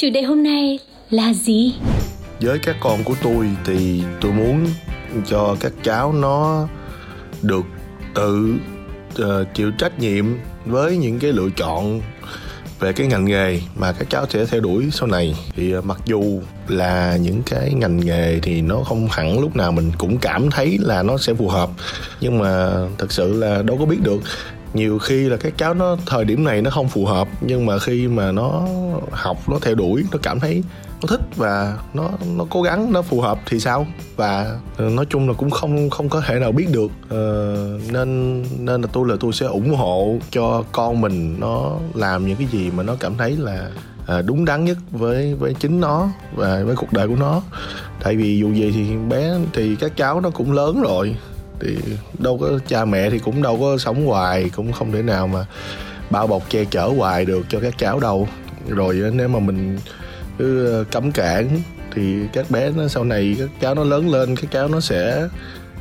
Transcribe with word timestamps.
Chủ 0.00 0.10
đề 0.10 0.22
hôm 0.22 0.42
nay 0.42 0.78
là 1.10 1.32
gì? 1.32 1.74
với 2.40 2.58
các 2.58 2.76
con 2.80 3.04
của 3.04 3.14
tôi 3.22 3.48
thì 3.64 4.02
tôi 4.20 4.32
muốn 4.32 4.66
cho 5.26 5.56
các 5.60 5.72
cháu 5.82 6.12
nó 6.12 6.68
được 7.42 7.64
tự 8.14 8.54
uh, 9.22 9.54
chịu 9.54 9.70
trách 9.78 9.98
nhiệm 9.98 10.26
với 10.66 10.96
những 10.96 11.18
cái 11.18 11.32
lựa 11.32 11.48
chọn 11.56 12.00
về 12.78 12.92
cái 12.92 13.06
ngành 13.06 13.24
nghề 13.24 13.60
mà 13.76 13.92
các 13.92 14.10
cháu 14.10 14.26
sẽ 14.28 14.46
theo 14.46 14.60
đuổi 14.60 14.88
sau 14.92 15.08
này 15.08 15.34
thì 15.56 15.76
uh, 15.76 15.84
mặc 15.84 16.00
dù 16.04 16.40
là 16.68 17.16
những 17.16 17.42
cái 17.46 17.74
ngành 17.74 18.00
nghề 18.00 18.38
thì 18.42 18.62
nó 18.62 18.80
không 18.80 19.08
hẳn 19.10 19.40
lúc 19.40 19.56
nào 19.56 19.72
mình 19.72 19.92
cũng 19.98 20.18
cảm 20.18 20.50
thấy 20.50 20.78
là 20.80 21.02
nó 21.02 21.18
sẽ 21.18 21.34
phù 21.34 21.48
hợp 21.48 21.70
nhưng 22.20 22.38
mà 22.38 22.70
thật 22.98 23.12
sự 23.12 23.40
là 23.40 23.62
đâu 23.62 23.76
có 23.78 23.84
biết 23.84 23.98
được 24.02 24.20
nhiều 24.74 24.98
khi 24.98 25.28
là 25.28 25.36
các 25.36 25.52
cháu 25.56 25.74
nó 25.74 25.96
thời 26.06 26.24
điểm 26.24 26.44
này 26.44 26.62
nó 26.62 26.70
không 26.70 26.88
phù 26.88 27.06
hợp 27.06 27.28
nhưng 27.40 27.66
mà 27.66 27.78
khi 27.78 28.08
mà 28.08 28.32
nó 28.32 28.66
học 29.10 29.36
nó 29.48 29.58
theo 29.62 29.74
đuổi 29.74 30.04
nó 30.12 30.18
cảm 30.22 30.40
thấy 30.40 30.62
nó 31.02 31.06
thích 31.08 31.20
và 31.36 31.78
nó 31.94 32.10
nó 32.36 32.44
cố 32.50 32.62
gắng 32.62 32.92
nó 32.92 33.02
phù 33.02 33.20
hợp 33.20 33.38
thì 33.46 33.60
sao? 33.60 33.86
Và 34.16 34.58
ờ, 34.76 34.90
nói 34.90 35.06
chung 35.10 35.28
là 35.28 35.34
cũng 35.34 35.50
không 35.50 35.90
không 35.90 36.08
có 36.08 36.20
thể 36.20 36.38
nào 36.38 36.52
biết 36.52 36.66
được 36.72 36.90
ờ, 37.08 37.56
nên 37.92 38.42
nên 38.58 38.82
là 38.82 38.88
tôi 38.92 39.08
là 39.08 39.16
tôi 39.20 39.32
sẽ 39.32 39.46
ủng 39.46 39.74
hộ 39.74 40.18
cho 40.30 40.64
con 40.72 41.00
mình 41.00 41.40
nó 41.40 41.76
làm 41.94 42.26
những 42.26 42.36
cái 42.36 42.46
gì 42.46 42.70
mà 42.70 42.82
nó 42.82 42.96
cảm 43.00 43.16
thấy 43.16 43.36
là 43.36 43.70
à, 44.06 44.22
đúng 44.22 44.44
đắn 44.44 44.64
nhất 44.64 44.78
với 44.90 45.34
với 45.34 45.54
chính 45.54 45.80
nó 45.80 46.08
và 46.34 46.62
với 46.64 46.76
cuộc 46.76 46.92
đời 46.92 47.08
của 47.08 47.16
nó. 47.16 47.42
Tại 48.02 48.16
vì 48.16 48.38
dù 48.38 48.52
gì 48.52 48.72
thì 48.74 48.96
bé 49.08 49.34
thì 49.52 49.76
các 49.76 49.96
cháu 49.96 50.20
nó 50.20 50.30
cũng 50.30 50.52
lớn 50.52 50.82
rồi 50.82 51.16
thì 51.60 51.76
đâu 52.18 52.38
có 52.38 52.58
cha 52.68 52.84
mẹ 52.84 53.10
thì 53.10 53.18
cũng 53.18 53.42
đâu 53.42 53.58
có 53.60 53.78
sống 53.78 54.06
hoài 54.06 54.50
cũng 54.56 54.72
không 54.72 54.92
thể 54.92 55.02
nào 55.02 55.26
mà 55.26 55.46
bao 56.10 56.26
bọc 56.26 56.50
che 56.50 56.64
chở 56.64 56.86
hoài 56.96 57.24
được 57.24 57.46
cho 57.48 57.60
các 57.60 57.78
cháu 57.78 58.00
đâu. 58.00 58.28
Rồi 58.68 59.02
nếu 59.14 59.28
mà 59.28 59.38
mình 59.38 59.78
cứ 60.38 60.66
ờ, 60.66 60.84
cấm 60.84 61.12
cản 61.12 61.48
thì 61.94 62.16
các 62.32 62.50
bé 62.50 62.70
nó 62.76 62.88
sau 62.88 63.04
này 63.04 63.36
các 63.38 63.48
cháu 63.60 63.74
nó 63.74 63.84
lớn 63.84 64.10
lên 64.10 64.36
các 64.36 64.50
cháu 64.50 64.68
nó 64.68 64.80
sẽ 64.80 65.28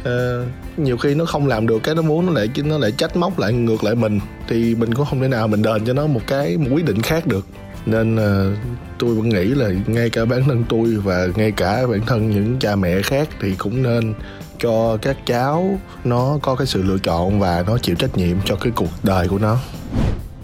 uh, 0.02 0.48
nhiều 0.78 0.98
khi 0.98 1.16
nó 1.16 1.26
không 1.26 1.48
làm 1.48 1.68
được 1.68 1.84
cái 1.84 1.96
nó 1.96 2.02
muốn 2.02 2.26
nó 2.26 2.32
lại 2.32 2.50
nó 2.64 2.78
lại 2.78 2.92
trách 2.92 3.16
móc 3.18 3.40
lại 3.40 3.54
ngược 3.54 3.84
lại 3.84 3.96
mình 3.96 4.20
thì 4.48 4.76
mình 4.76 4.94
cũng 4.94 5.06
không 5.06 5.22
thể 5.22 5.28
nào 5.28 5.48
mình 5.48 5.62
đền 5.62 5.86
cho 5.86 5.94
nó 5.94 6.08
một 6.08 6.22
cái 6.28 6.58
một 6.58 6.68
quyết 6.72 6.86
định 6.86 7.02
khác 7.02 7.28
được. 7.28 7.46
Nên 7.86 8.16
uh, 8.16 8.58
tôi 9.00 9.16
vẫn 9.16 9.30
nghĩ 9.30 9.46
là 9.46 9.70
ngay 9.88 10.10
cả 10.10 10.26
bản 10.26 10.44
thân 10.48 10.64
tôi 10.70 10.96
và 10.96 11.28
ngay 11.36 11.52
cả 11.52 11.88
bản 11.88 12.02
thân 12.06 12.30
những 12.30 12.60
cha 12.60 12.76
mẹ 12.76 13.02
khác 13.02 13.30
thì 13.42 13.56
cũng 13.58 13.84
nên 13.84 14.14
cho 14.60 14.98
các 15.02 15.18
cháu, 15.26 15.78
nó 16.04 16.38
có 16.42 16.56
cái 16.56 16.68
sự 16.68 16.84
lựa 16.84 16.98
chọn 16.98 17.40
và 17.40 17.64
nó 17.68 17.78
chịu 17.78 17.96
trách 17.96 18.18
nhiệm 18.18 18.38
cho 18.46 18.56
cái 18.56 18.72
cuộc 18.76 18.90
đời 19.04 19.28
của 19.28 19.38
nó. 19.38 19.58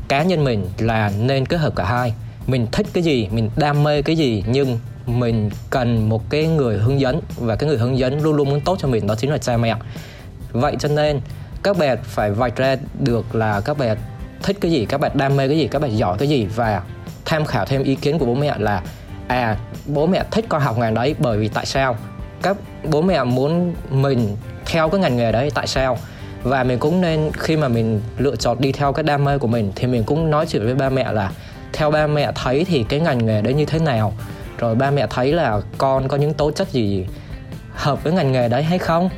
Cá 0.07 0.23
nhân 0.23 0.43
mình 0.43 0.65
là 0.77 1.11
nên 1.19 1.45
kết 1.45 1.57
hợp 1.57 1.75
cả 1.75 1.85
hai. 1.85 2.13
Mình 2.47 2.67
thích 2.71 2.87
cái 2.93 3.03
gì, 3.03 3.27
mình 3.31 3.49
đam 3.55 3.83
mê 3.83 4.01
cái 4.01 4.15
gì, 4.15 4.43
nhưng 4.47 4.79
mình 5.05 5.49
cần 5.69 6.09
một 6.09 6.29
cái 6.29 6.47
người 6.47 6.77
hướng 6.77 6.99
dẫn 6.99 7.21
và 7.37 7.55
cái 7.55 7.69
người 7.69 7.77
hướng 7.77 7.97
dẫn 7.97 8.23
luôn 8.23 8.35
luôn 8.35 8.49
muốn 8.49 8.61
tốt 8.61 8.77
cho 8.81 8.87
mình, 8.87 9.07
đó 9.07 9.15
chính 9.15 9.31
là 9.31 9.37
cha 9.37 9.57
mẹ. 9.57 9.75
Vậy 10.51 10.75
cho 10.79 10.89
nên, 10.89 11.21
các 11.63 11.77
bạn 11.77 11.97
phải 12.03 12.31
vạch 12.31 12.55
ra 12.55 12.75
được 12.99 13.35
là 13.35 13.61
các 13.61 13.77
bạn 13.77 13.97
thích 14.43 14.57
cái 14.61 14.71
gì, 14.71 14.85
các 14.85 14.97
bạn 14.97 15.11
đam 15.13 15.35
mê 15.35 15.47
cái 15.47 15.57
gì, 15.57 15.67
các 15.67 15.81
bạn 15.81 15.97
giỏi 15.97 16.17
cái 16.17 16.29
gì 16.29 16.45
và 16.45 16.81
tham 17.25 17.45
khảo 17.45 17.65
thêm 17.65 17.83
ý 17.83 17.95
kiến 17.95 18.19
của 18.19 18.25
bố 18.25 18.35
mẹ 18.35 18.55
là 18.57 18.81
à 19.27 19.57
bố 19.85 20.07
mẹ 20.07 20.23
thích 20.31 20.45
con 20.49 20.61
học 20.61 20.77
ngành 20.77 20.93
đấy 20.93 21.15
bởi 21.19 21.37
vì 21.37 21.47
tại 21.47 21.65
sao? 21.65 21.97
Các 22.45 22.57
bố 22.83 23.01
mẹ 23.01 23.23
muốn 23.23 23.73
mình 23.89 24.37
theo 24.65 24.89
cái 24.89 25.01
ngành 25.01 25.17
nghề 25.17 25.31
đấy, 25.31 25.51
tại 25.55 25.67
sao? 25.67 25.97
Và 26.43 26.63
mình 26.63 26.79
cũng 26.79 27.01
nên, 27.01 27.31
khi 27.33 27.57
mà 27.57 27.67
mình 27.67 28.01
lựa 28.17 28.35
chọn 28.35 28.57
đi 28.59 28.71
theo 28.71 28.93
cái 28.93 29.03
đam 29.03 29.23
mê 29.23 29.37
của 29.37 29.47
mình, 29.47 29.71
thì 29.75 29.87
mình 29.87 30.03
cũng 30.03 30.29
nói 30.29 30.45
chuyện 30.45 30.65
với 30.65 30.75
ba 30.75 30.89
mẹ 30.89 31.11
là, 31.11 31.31
theo 31.73 31.91
ba 31.91 32.07
mẹ 32.07 32.31
thấy 32.35 32.65
thì 32.65 32.85
cái 32.89 32.99
ngành 32.99 33.25
nghề 33.25 33.41
đấy 33.41 33.53
như 33.53 33.65
thế 33.65 33.79
nào? 33.79 34.13
Rồi 34.57 34.75
ba 34.75 34.91
mẹ 34.91 35.07
thấy 35.09 35.33
là 35.33 35.61
con 35.77 36.07
có 36.07 36.17
những 36.17 36.33
tố 36.33 36.51
chất 36.51 36.71
gì 36.71 37.05
hợp 37.73 38.03
với 38.03 38.13
ngành 38.13 38.31
nghề 38.31 38.49
đấy 38.49 38.63
hay 38.63 38.77
không? 38.77 39.09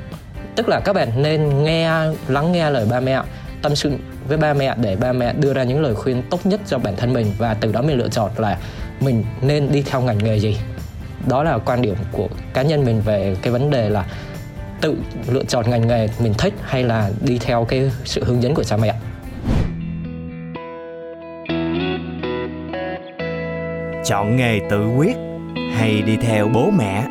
Tức 0.56 0.70
là 0.70 0.80
các 0.80 0.94
bạn 0.94 1.10
nên 1.16 1.64
nghe, 1.64 1.92
lắng 2.28 2.52
nghe 2.52 2.70
lời 2.70 2.86
ba 2.90 3.00
mẹ, 3.00 3.22
tâm 3.62 3.76
sự 3.76 3.92
với 4.28 4.38
ba 4.38 4.54
mẹ 4.54 4.76
để 4.78 4.96
ba 4.96 5.14
mẹ 5.14 5.34
đưa 5.34 5.54
ra 5.54 5.64
những 5.64 5.82
lời 5.82 5.96
khuyên 5.96 6.24
tốt 6.30 6.46
nhất 6.46 6.62
cho 6.68 6.78
bản 6.78 6.96
thân 6.96 7.14
mình. 7.14 7.32
Và 7.38 7.54
từ 7.54 7.72
đó 7.72 7.82
mình 7.82 7.98
lựa 7.98 8.10
chọn 8.10 8.32
là 8.38 8.58
mình 9.00 9.24
nên 9.42 9.72
đi 9.72 9.82
theo 9.82 10.02
ngành 10.02 10.18
nghề 10.18 10.38
gì? 10.40 10.58
Đó 11.30 11.44
là 11.44 11.58
quan 11.58 11.82
điểm 11.82 11.96
của 12.12 12.28
cá 12.54 12.62
nhân 12.62 12.86
mình 12.86 13.02
về 13.02 13.36
cái 13.42 13.54
vấn 13.54 13.72
đề 13.72 13.90
là 13.90 14.06
tự 14.82 14.96
lựa 15.28 15.44
chọn 15.44 15.70
ngành 15.70 15.88
nghề 15.88 16.08
mình 16.20 16.34
thích 16.38 16.54
hay 16.64 16.84
là 16.84 17.10
đi 17.22 17.38
theo 17.38 17.66
cái 17.66 17.92
sự 18.06 18.24
hướng 18.24 18.44
dẫn 18.44 18.54
của 18.54 18.64
cha 18.64 18.78
mẹ 18.78 18.94
chọn 24.06 24.36
nghề 24.36 24.60
tự 24.70 24.88
quyết 24.98 25.18
hay 25.74 26.02
đi 26.02 26.18
theo 26.18 26.50
bố 26.54 26.72
mẹ? 26.78 27.08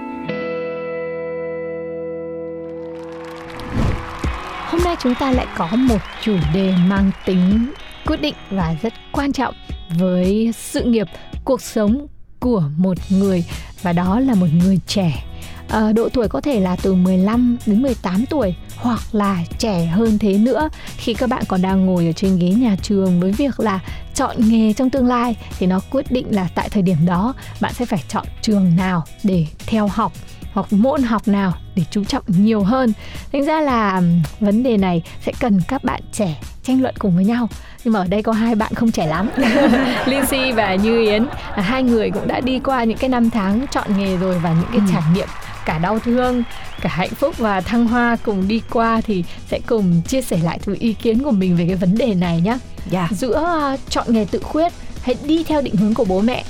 Hôm 4.66 4.80
nay 4.84 4.96
chúng 5.02 5.14
ta 5.14 5.32
lại 5.32 5.46
có 5.56 5.68
một 5.76 5.98
chủ 6.22 6.36
đề 6.54 6.74
mang 6.86 7.10
tính 7.26 7.72
quyết 8.06 8.20
định 8.20 8.34
và 8.50 8.74
rất 8.82 8.92
quan 9.12 9.32
trọng 9.32 9.54
với 9.98 10.52
sự 10.56 10.82
nghiệp, 10.82 11.06
cuộc 11.44 11.62
sống 11.62 12.06
của 12.40 12.62
một 12.76 12.98
người 13.10 13.44
và 13.86 13.92
đó 13.92 14.20
là 14.20 14.34
một 14.34 14.46
người 14.64 14.80
trẻ. 14.86 15.24
À, 15.68 15.92
độ 15.92 16.08
tuổi 16.08 16.28
có 16.28 16.40
thể 16.40 16.60
là 16.60 16.76
từ 16.82 16.94
15 16.94 17.56
đến 17.66 17.82
18 17.82 18.24
tuổi 18.26 18.54
hoặc 18.76 19.00
là 19.12 19.44
trẻ 19.58 19.86
hơn 19.86 20.18
thế 20.18 20.38
nữa. 20.38 20.68
Khi 20.96 21.14
các 21.14 21.28
bạn 21.28 21.42
còn 21.48 21.62
đang 21.62 21.86
ngồi 21.86 22.06
ở 22.06 22.12
trên 22.12 22.38
ghế 22.38 22.48
nhà 22.48 22.76
trường 22.82 23.20
với 23.20 23.32
việc 23.32 23.60
là 23.60 23.80
chọn 24.14 24.36
nghề 24.38 24.72
trong 24.72 24.90
tương 24.90 25.06
lai 25.06 25.36
thì 25.58 25.66
nó 25.66 25.80
quyết 25.90 26.10
định 26.10 26.26
là 26.30 26.48
tại 26.54 26.68
thời 26.68 26.82
điểm 26.82 26.96
đó 27.06 27.34
bạn 27.60 27.72
sẽ 27.74 27.86
phải 27.86 28.02
chọn 28.08 28.26
trường 28.42 28.76
nào 28.76 29.04
để 29.24 29.46
theo 29.66 29.86
học 29.86 30.12
hoặc 30.52 30.72
môn 30.72 31.02
học 31.02 31.28
nào 31.28 31.52
để 31.74 31.84
chú 31.90 32.04
trọng 32.04 32.22
nhiều 32.26 32.62
hơn. 32.62 32.92
Thành 33.32 33.44
ra 33.44 33.60
là 33.60 34.02
vấn 34.40 34.62
đề 34.62 34.76
này 34.76 35.02
sẽ 35.22 35.32
cần 35.40 35.60
các 35.68 35.84
bạn 35.84 36.00
trẻ 36.12 36.34
tranh 36.62 36.82
luận 36.82 36.94
cùng 36.98 37.16
với 37.16 37.24
nhau. 37.24 37.48
Nhưng 37.84 37.92
mà 37.92 38.00
ở 38.00 38.06
đây 38.06 38.22
có 38.22 38.32
hai 38.32 38.54
bạn 38.54 38.74
không 38.74 38.92
trẻ 38.92 39.06
lắm. 39.06 39.30
Lindsay 40.06 40.52
và 40.52 40.74
Như 40.74 41.00
Yến 41.00 41.26
hai 41.54 41.82
người 41.82 42.10
cũng 42.10 42.28
đã 42.28 42.40
đi 42.40 42.58
qua 42.58 42.84
những 42.84 42.98
cái 42.98 43.08
năm 43.08 43.30
tháng 43.30 43.66
chọn 43.70 43.98
nghề 43.98 44.16
rồi 44.16 44.38
và 44.38 44.50
những 44.50 44.68
cái 44.72 44.80
ừ. 44.80 44.92
trải 44.92 45.02
nghiệm 45.14 45.28
cả 45.66 45.78
đau 45.78 45.98
thương 45.98 46.42
cả 46.80 46.88
hạnh 46.92 47.14
phúc 47.14 47.38
và 47.38 47.60
thăng 47.60 47.86
hoa 47.86 48.16
cùng 48.24 48.48
đi 48.48 48.62
qua 48.70 49.00
thì 49.00 49.24
sẽ 49.48 49.60
cùng 49.66 50.02
chia 50.08 50.22
sẻ 50.22 50.38
lại 50.42 50.58
từ 50.64 50.76
ý 50.80 50.92
kiến 50.92 51.22
của 51.22 51.30
mình 51.30 51.56
về 51.56 51.66
cái 51.66 51.76
vấn 51.76 51.98
đề 51.98 52.14
này 52.14 52.40
nhé 52.40 52.58
yeah. 52.92 53.12
giữa 53.12 53.76
chọn 53.88 54.06
nghề 54.08 54.26
tự 54.30 54.38
khuyết 54.38 54.72
hay 55.02 55.16
đi 55.24 55.44
theo 55.44 55.62
định 55.62 55.76
hướng 55.76 55.94
của 55.94 56.04
bố 56.04 56.20
mẹ 56.20 56.44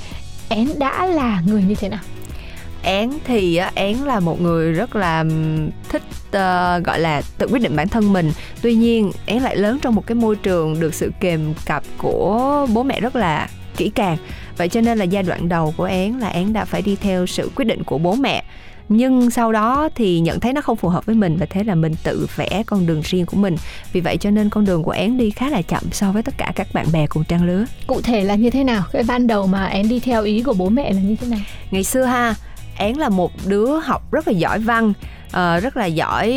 én 0.49 0.69
đã 0.77 1.05
là 1.05 1.41
người 1.47 1.63
như 1.63 1.75
thế 1.75 1.89
nào? 1.89 1.99
Én 2.83 3.11
thì 3.25 3.59
én 3.75 3.97
là 3.97 4.19
một 4.19 4.41
người 4.41 4.73
rất 4.73 4.95
là 4.95 5.25
thích 5.89 6.03
uh, 6.27 6.85
gọi 6.85 6.99
là 6.99 7.21
tự 7.37 7.47
quyết 7.47 7.61
định 7.61 7.75
bản 7.75 7.87
thân 7.87 8.13
mình. 8.13 8.31
Tuy 8.61 8.75
nhiên 8.75 9.11
én 9.25 9.41
lại 9.41 9.55
lớn 9.55 9.79
trong 9.81 9.95
một 9.95 10.07
cái 10.07 10.15
môi 10.15 10.35
trường 10.35 10.79
được 10.79 10.93
sự 10.93 11.11
kèm 11.19 11.53
cặp 11.65 11.83
của 11.97 12.67
bố 12.73 12.83
mẹ 12.83 13.01
rất 13.01 13.15
là 13.15 13.49
kỹ 13.77 13.91
càng 13.95 14.17
vậy 14.57 14.69
cho 14.69 14.81
nên 14.81 14.97
là 14.97 15.03
giai 15.03 15.23
đoạn 15.23 15.49
đầu 15.49 15.73
của 15.77 15.83
én 15.83 16.13
là 16.13 16.27
én 16.27 16.53
đã 16.53 16.65
phải 16.65 16.81
đi 16.81 16.95
theo 16.95 17.25
sự 17.25 17.51
quyết 17.55 17.65
định 17.65 17.83
của 17.83 17.97
bố 17.97 18.15
mẹ. 18.15 18.43
Nhưng 18.89 19.29
sau 19.29 19.51
đó 19.51 19.89
thì 19.95 20.19
nhận 20.19 20.39
thấy 20.39 20.53
nó 20.53 20.61
không 20.61 20.77
phù 20.77 20.89
hợp 20.89 21.05
với 21.05 21.15
mình 21.15 21.37
và 21.37 21.45
thế 21.49 21.63
là 21.63 21.75
mình 21.75 21.93
tự 22.03 22.27
vẽ 22.35 22.63
con 22.65 22.85
đường 22.85 23.01
riêng 23.05 23.25
của 23.25 23.37
mình. 23.37 23.55
Vì 23.93 24.01
vậy 24.01 24.17
cho 24.17 24.29
nên 24.29 24.49
con 24.49 24.65
đường 24.65 24.83
của 24.83 24.91
én 24.91 25.17
đi 25.17 25.31
khá 25.31 25.49
là 25.49 25.61
chậm 25.61 25.83
so 25.91 26.11
với 26.11 26.23
tất 26.23 26.33
cả 26.37 26.51
các 26.55 26.67
bạn 26.73 26.85
bè 26.93 27.07
cùng 27.07 27.23
trang 27.23 27.45
lứa. 27.45 27.65
Cụ 27.87 28.01
thể 28.01 28.23
là 28.23 28.35
như 28.35 28.49
thế 28.49 28.63
nào? 28.63 28.83
Cái 28.91 29.03
ban 29.07 29.27
đầu 29.27 29.47
mà 29.47 29.65
én 29.65 29.89
đi 29.89 29.99
theo 29.99 30.23
ý 30.23 30.43
của 30.43 30.53
bố 30.53 30.69
mẹ 30.69 30.93
là 30.93 31.01
như 31.01 31.15
thế 31.15 31.27
nào? 31.27 31.39
Ngày 31.71 31.83
xưa 31.83 32.03
ha 32.03 32.35
én 32.77 32.97
là 32.97 33.09
một 33.09 33.31
đứa 33.45 33.79
học 33.79 34.11
rất 34.11 34.27
là 34.27 34.33
giỏi 34.33 34.59
văn 34.59 34.93
ờ, 35.31 35.59
rất 35.59 35.77
là 35.77 35.85
giỏi 35.85 36.29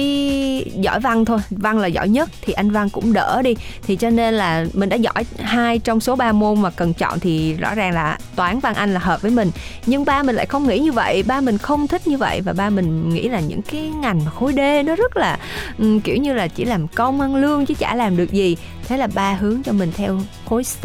giỏi 0.81 1.01
văn 1.01 1.25
thôi. 1.25 1.39
Văn 1.51 1.79
là 1.79 1.87
giỏi 1.87 2.09
nhất 2.09 2.31
thì 2.43 2.53
anh 2.53 2.71
văn 2.71 2.91
cũng 2.91 3.13
đỡ 3.13 3.43
đi. 3.43 3.55
Thì 3.83 3.97
cho 3.97 4.11
nên 4.11 4.35
là 4.35 4.65
mình 4.73 4.89
đã 4.89 4.97
giỏi 4.97 5.25
hai 5.39 5.79
trong 5.79 6.01
số 6.01 6.17
ba 6.17 6.33
môn 6.33 6.63
mà 6.63 6.71
cần 6.71 6.95
chọn 6.95 7.21
thì 7.21 7.55
rõ 7.55 7.75
ràng 7.75 7.93
là 7.93 8.19
toán 8.37 8.61
văn 8.61 8.75
anh 8.75 8.95
là 8.95 9.01
hợp 9.01 9.23
với 9.23 9.31
mình. 9.31 9.51
Nhưng 9.87 10.05
ba 10.05 10.23
mình 10.23 10.37
lại 10.37 10.47
không 10.47 10.69
nghĩ 10.69 10.79
như 10.79 10.93
vậy 10.93 11.23
ba 11.23 11.41
mình 11.41 11.59
không 11.59 11.87
thích 11.87 12.07
như 12.07 12.17
vậy 12.17 12.41
và 12.41 12.53
ba 12.53 12.71
mình 12.71 13.15
nghĩ 13.15 13.29
là 13.29 13.41
những 13.41 13.63
cái 13.63 13.81
ngành 13.81 14.25
mà 14.25 14.31
khối 14.31 14.53
D 14.53 14.87
nó 14.87 14.97
rất 14.97 15.17
là 15.17 15.39
ừm, 15.79 16.01
kiểu 16.01 16.17
như 16.17 16.33
là 16.33 16.49
chỉ 16.49 16.65
làm 16.65 16.89
công 16.89 17.21
ăn 17.21 17.37
lương 17.37 17.67
chứ 17.67 17.75
chả 17.75 17.95
làm 17.95 18.17
được 18.17 18.33
gì. 18.33 18.57
Thế 18.89 18.97
là 18.97 19.07
ba 19.15 19.33
hướng 19.33 19.63
cho 19.63 19.73
mình 19.73 19.93
theo 19.97 20.21
khối 20.49 20.65
C. 20.65 20.85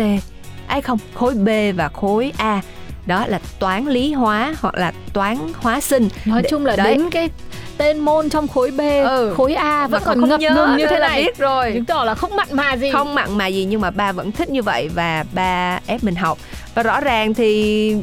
Ai 0.68 0.82
không 0.82 1.00
khối 1.14 1.34
B 1.34 1.50
và 1.76 1.90
khối 1.90 2.32
A. 2.38 2.62
Đó 3.06 3.28
là 3.28 3.40
toán 3.60 3.86
lý 3.86 4.14
hóa 4.14 4.56
hoặc 4.60 4.76
là 4.76 4.94
toán 5.14 5.38
hóa 5.56 5.82
sinh. 5.82 6.10
Nói 6.26 6.44
chung 6.50 6.66
là 6.66 6.76
đấy. 6.76 6.98
đến 6.98 7.10
cái 7.10 7.30
tên 7.78 8.00
môn 8.00 8.30
trong 8.30 8.48
khối 8.48 8.72
B, 8.72 8.80
Ừ. 9.04 9.34
khối 9.38 9.54
A 9.54 9.88
vẫn 9.88 10.02
Mà 10.06 10.06
còn 10.06 10.30
ngập 10.30 10.40
ngừng 10.42 10.78
như 10.78 10.88
thế 10.90 11.00
này. 11.00 11.24
biết 11.24 11.38
rồi 11.38 11.72
Chứng 11.74 11.86
tỏ 11.86 12.04
là 12.04 12.16
không 12.16 12.36
mặn 12.36 12.48
mà 12.52 12.74
gì. 12.74 12.92
không 12.92 13.16
mặn 13.16 13.38
mà 13.38 13.48
gì 13.48 13.66
nhưng 13.66 13.82
mà 13.82 13.92
ba 13.92 14.12
vẫn 14.12 14.32
thích 14.32 14.50
như 14.50 14.62
vậy 14.62 14.90
và 14.96 15.26
ba 15.34 15.80
ép 15.88 16.04
mình 16.04 16.16
học 16.16 16.38
và 16.76 16.84
rõ 16.84 17.00
ràng 17.02 17.34
thì 17.34 17.96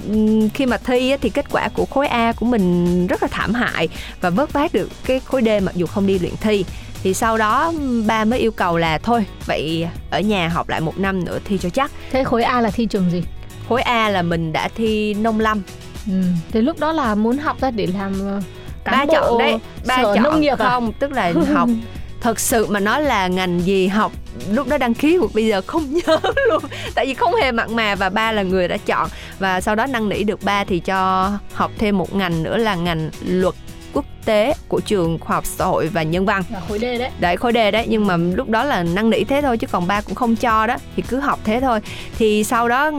khi 0.55 0.67
mà 0.67 0.77
thi 0.77 1.17
thì 1.21 1.31
kết 1.31 1.47
quả 1.51 1.69
của 1.75 1.85
khối 1.85 2.07
A 2.07 2.33
của 2.33 2.47
mình 2.47 3.07
rất 3.07 3.23
là 3.23 3.29
thảm 3.31 3.55
hại 3.55 3.89
và 4.21 4.31
vớt 4.31 4.53
vát 4.53 4.73
được 4.73 4.89
cái 5.05 5.21
khối 5.21 5.43
D 5.43 5.49
mặc 5.63 5.75
dù 5.75 5.87
không 5.87 6.07
đi 6.07 6.19
luyện 6.19 6.33
thi 6.41 6.65
thì 7.03 7.15
sau 7.15 7.39
đó 7.39 7.73
ba 8.07 8.25
mới 8.25 8.39
yêu 8.39 8.51
cầu 8.53 8.77
là 8.79 8.99
thôi 8.99 9.25
vậy 9.47 9.89
ở 10.11 10.21
nhà 10.21 10.49
học 10.49 10.69
lại 10.69 10.81
một 10.81 10.99
năm 10.99 11.25
nữa 11.25 11.39
thi 11.45 11.59
cho 11.59 11.69
chắc 11.69 11.91
Thế 12.11 12.25
khối 12.25 12.43
A 12.43 12.61
là 12.61 12.71
thi 12.71 12.87
trường 12.87 13.11
gì? 13.11 13.23
khối 13.69 13.83
A 13.83 14.09
là 14.09 14.23
mình 14.23 14.53
đã 14.53 14.69
thi 14.77 15.15
nông 15.15 15.41
lâm 15.41 15.63
Ừ. 16.07 16.13
Thế 16.53 16.61
lúc 16.63 16.79
đó 16.81 16.93
là 16.93 17.15
muốn 17.15 17.39
học 17.39 17.57
ra 17.61 17.71
để 17.71 17.87
làm 17.87 18.13
ờ, 18.21 18.41
ba 18.85 19.07
chọn 19.13 19.39
đấy 19.39 19.57
ba 19.87 20.03
chọn. 20.03 20.23
nông 20.23 20.41
nghiệp 20.41 20.59
à? 20.59 20.71
không 20.71 20.93
tức 20.93 21.13
là 21.13 21.33
học. 21.55 21.69
Thật 22.21 22.41
sự 22.41 22.67
mà 22.67 22.81
nói 22.81 23.03
là 23.03 23.27
ngành 23.27 23.61
gì 23.61 23.87
học 23.87 24.13
lúc 24.51 24.69
đó 24.69 24.79
đăng 24.79 24.95
ký 24.95 25.19
cuộc 25.19 25.35
bây 25.35 25.47
giờ 25.47 25.61
không 25.67 25.95
nhớ 26.07 26.19
luôn. 26.49 26.63
Tại 26.95 27.07
vì 27.07 27.15
không 27.15 27.35
hề 27.35 27.53
mặn 27.53 27.77
mà 27.77 27.95
và 27.95 28.09
ba 28.09 28.33
là 28.33 28.43
người 28.43 28.69
đã 28.69 28.77
chọn. 28.77 29.09
Và 29.39 29.61
sau 29.61 29.75
đó 29.75 29.87
năn 29.87 30.09
nỉ 30.09 30.23
được 30.23 30.43
ba 30.43 30.65
thì 30.65 30.81
cho 30.81 31.31
học 31.53 31.71
thêm 31.79 31.99
một 31.99 32.15
ngành 32.15 32.43
nữa 32.43 32.57
là 32.57 32.75
ngành 32.75 33.11
luật 33.27 33.55
quốc 33.93 34.05
tế 34.25 34.55
của 34.69 34.81
trường 34.81 35.19
khoa 35.19 35.37
học 35.37 35.47
xã 35.47 35.65
hội 35.65 35.87
và 35.87 36.03
nhân 36.03 36.27
văn. 36.27 36.43
Là 36.53 36.61
khối 36.69 36.79
D 36.79 36.83
đấy. 36.83 37.11
đấy 37.21 37.37
khối 37.37 37.53
D 37.53 37.57
đấy. 37.73 37.87
Nhưng 37.89 38.07
mà 38.07 38.17
lúc 38.17 38.49
đó 38.49 38.65
là 38.65 38.83
năn 38.83 39.11
nỉ 39.11 39.25
thế 39.25 39.43
thôi 39.43 39.59
chứ 39.59 39.67
còn 39.71 39.87
ba 39.87 40.01
cũng 40.01 40.15
không 40.15 40.37
cho 40.37 40.67
đó. 40.67 40.77
Thì 40.97 41.03
cứ 41.09 41.21
học 41.21 41.39
thế 41.45 41.61
thôi. 41.61 41.81
Thì 42.19 42.45
sau 42.45 42.69
đó 42.69 42.91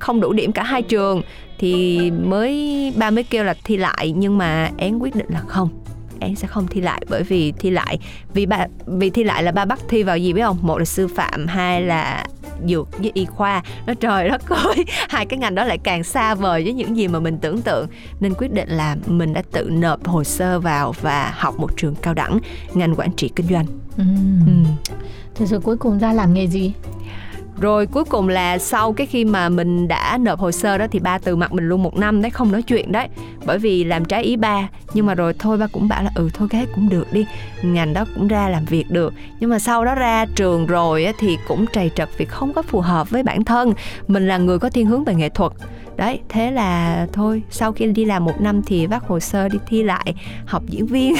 không 0.00 0.20
đủ 0.20 0.32
điểm 0.32 0.52
cả 0.52 0.62
hai 0.62 0.82
trường 0.82 1.22
thì 1.58 2.10
mới 2.10 2.92
ba 2.96 3.10
mới 3.10 3.24
kêu 3.24 3.44
là 3.44 3.54
thi 3.64 3.76
lại 3.76 4.12
nhưng 4.16 4.38
mà 4.38 4.70
én 4.76 4.98
quyết 4.98 5.14
định 5.16 5.26
là 5.28 5.40
không 5.40 5.68
én 6.20 6.36
sẽ 6.36 6.46
không 6.48 6.66
thi 6.66 6.80
lại 6.80 7.02
bởi 7.08 7.22
vì 7.22 7.52
thi 7.52 7.70
lại 7.70 7.98
vì 8.34 8.46
ba 8.46 8.66
vì 8.86 9.10
thi 9.10 9.24
lại 9.24 9.42
là 9.42 9.52
ba 9.52 9.64
bắt 9.64 9.78
thi 9.88 10.02
vào 10.02 10.18
gì 10.18 10.32
biết 10.32 10.42
không 10.42 10.58
một 10.62 10.78
là 10.78 10.84
sư 10.84 11.08
phạm 11.08 11.46
hai 11.46 11.82
là 11.82 12.24
dược 12.68 12.98
với 12.98 13.10
y 13.14 13.24
khoa 13.24 13.62
nó 13.86 13.94
trời 13.94 14.28
đất 14.28 14.48
ơi 14.48 14.84
hai 15.08 15.26
cái 15.26 15.38
ngành 15.38 15.54
đó 15.54 15.64
lại 15.64 15.78
càng 15.78 16.04
xa 16.04 16.34
vời 16.34 16.64
với 16.64 16.72
những 16.72 16.96
gì 16.96 17.08
mà 17.08 17.20
mình 17.20 17.38
tưởng 17.38 17.62
tượng 17.62 17.86
nên 18.20 18.34
quyết 18.34 18.52
định 18.52 18.68
là 18.68 18.96
mình 19.06 19.32
đã 19.32 19.42
tự 19.52 19.70
nộp 19.72 20.06
hồ 20.08 20.24
sơ 20.24 20.60
vào 20.60 20.94
và 21.00 21.32
học 21.36 21.54
một 21.58 21.70
trường 21.76 21.94
cao 21.94 22.14
đẳng 22.14 22.38
ngành 22.74 22.94
quản 22.94 23.12
trị 23.16 23.30
kinh 23.36 23.46
doanh 23.46 23.66
Ừ. 23.96 24.04
ừ. 24.46 24.52
Thế 25.34 25.46
rồi 25.46 25.60
cuối 25.60 25.76
cùng 25.76 25.98
ra 25.98 26.12
làm 26.12 26.34
nghề 26.34 26.46
gì? 26.46 26.72
Rồi 27.60 27.86
cuối 27.86 28.04
cùng 28.04 28.28
là 28.28 28.58
sau 28.58 28.92
cái 28.92 29.06
khi 29.06 29.24
mà 29.24 29.48
mình 29.48 29.88
đã 29.88 30.18
nộp 30.20 30.38
hồ 30.38 30.50
sơ 30.50 30.78
đó 30.78 30.86
thì 30.90 30.98
ba 30.98 31.18
từ 31.18 31.36
mặt 31.36 31.52
mình 31.52 31.68
luôn 31.68 31.82
một 31.82 31.96
năm 31.96 32.22
đấy, 32.22 32.30
không 32.30 32.52
nói 32.52 32.62
chuyện 32.62 32.92
đấy. 32.92 33.08
Bởi 33.46 33.58
vì 33.58 33.84
làm 33.84 34.04
trái 34.04 34.22
ý 34.22 34.36
ba, 34.36 34.68
nhưng 34.94 35.06
mà 35.06 35.14
rồi 35.14 35.34
thôi 35.38 35.58
ba 35.58 35.66
cũng 35.72 35.88
bảo 35.88 36.02
là 36.02 36.10
ừ 36.14 36.30
thôi 36.34 36.48
cái 36.50 36.66
cũng 36.74 36.88
được 36.88 37.12
đi, 37.12 37.26
ngành 37.62 37.94
đó 37.94 38.04
cũng 38.14 38.28
ra 38.28 38.48
làm 38.48 38.64
việc 38.64 38.90
được. 38.90 39.14
Nhưng 39.40 39.50
mà 39.50 39.58
sau 39.58 39.84
đó 39.84 39.94
ra 39.94 40.26
trường 40.34 40.66
rồi 40.66 41.06
thì 41.18 41.38
cũng 41.48 41.64
trầy 41.72 41.90
trật 41.94 42.08
vì 42.18 42.24
không 42.24 42.52
có 42.52 42.62
phù 42.62 42.80
hợp 42.80 43.10
với 43.10 43.22
bản 43.22 43.44
thân. 43.44 43.72
Mình 44.08 44.28
là 44.28 44.38
người 44.38 44.58
có 44.58 44.70
thiên 44.70 44.86
hướng 44.86 45.04
về 45.04 45.14
nghệ 45.14 45.28
thuật. 45.28 45.52
Đấy, 45.98 46.20
thế 46.28 46.50
là 46.50 47.06
thôi, 47.12 47.42
sau 47.50 47.72
khi 47.72 47.86
đi 47.86 48.04
làm 48.04 48.24
một 48.24 48.40
năm 48.40 48.62
thì 48.62 48.86
vác 48.86 49.04
hồ 49.04 49.20
sơ 49.20 49.48
đi 49.48 49.58
thi 49.66 49.82
lại 49.82 50.14
học 50.46 50.62
diễn 50.66 50.86
viên. 50.86 51.14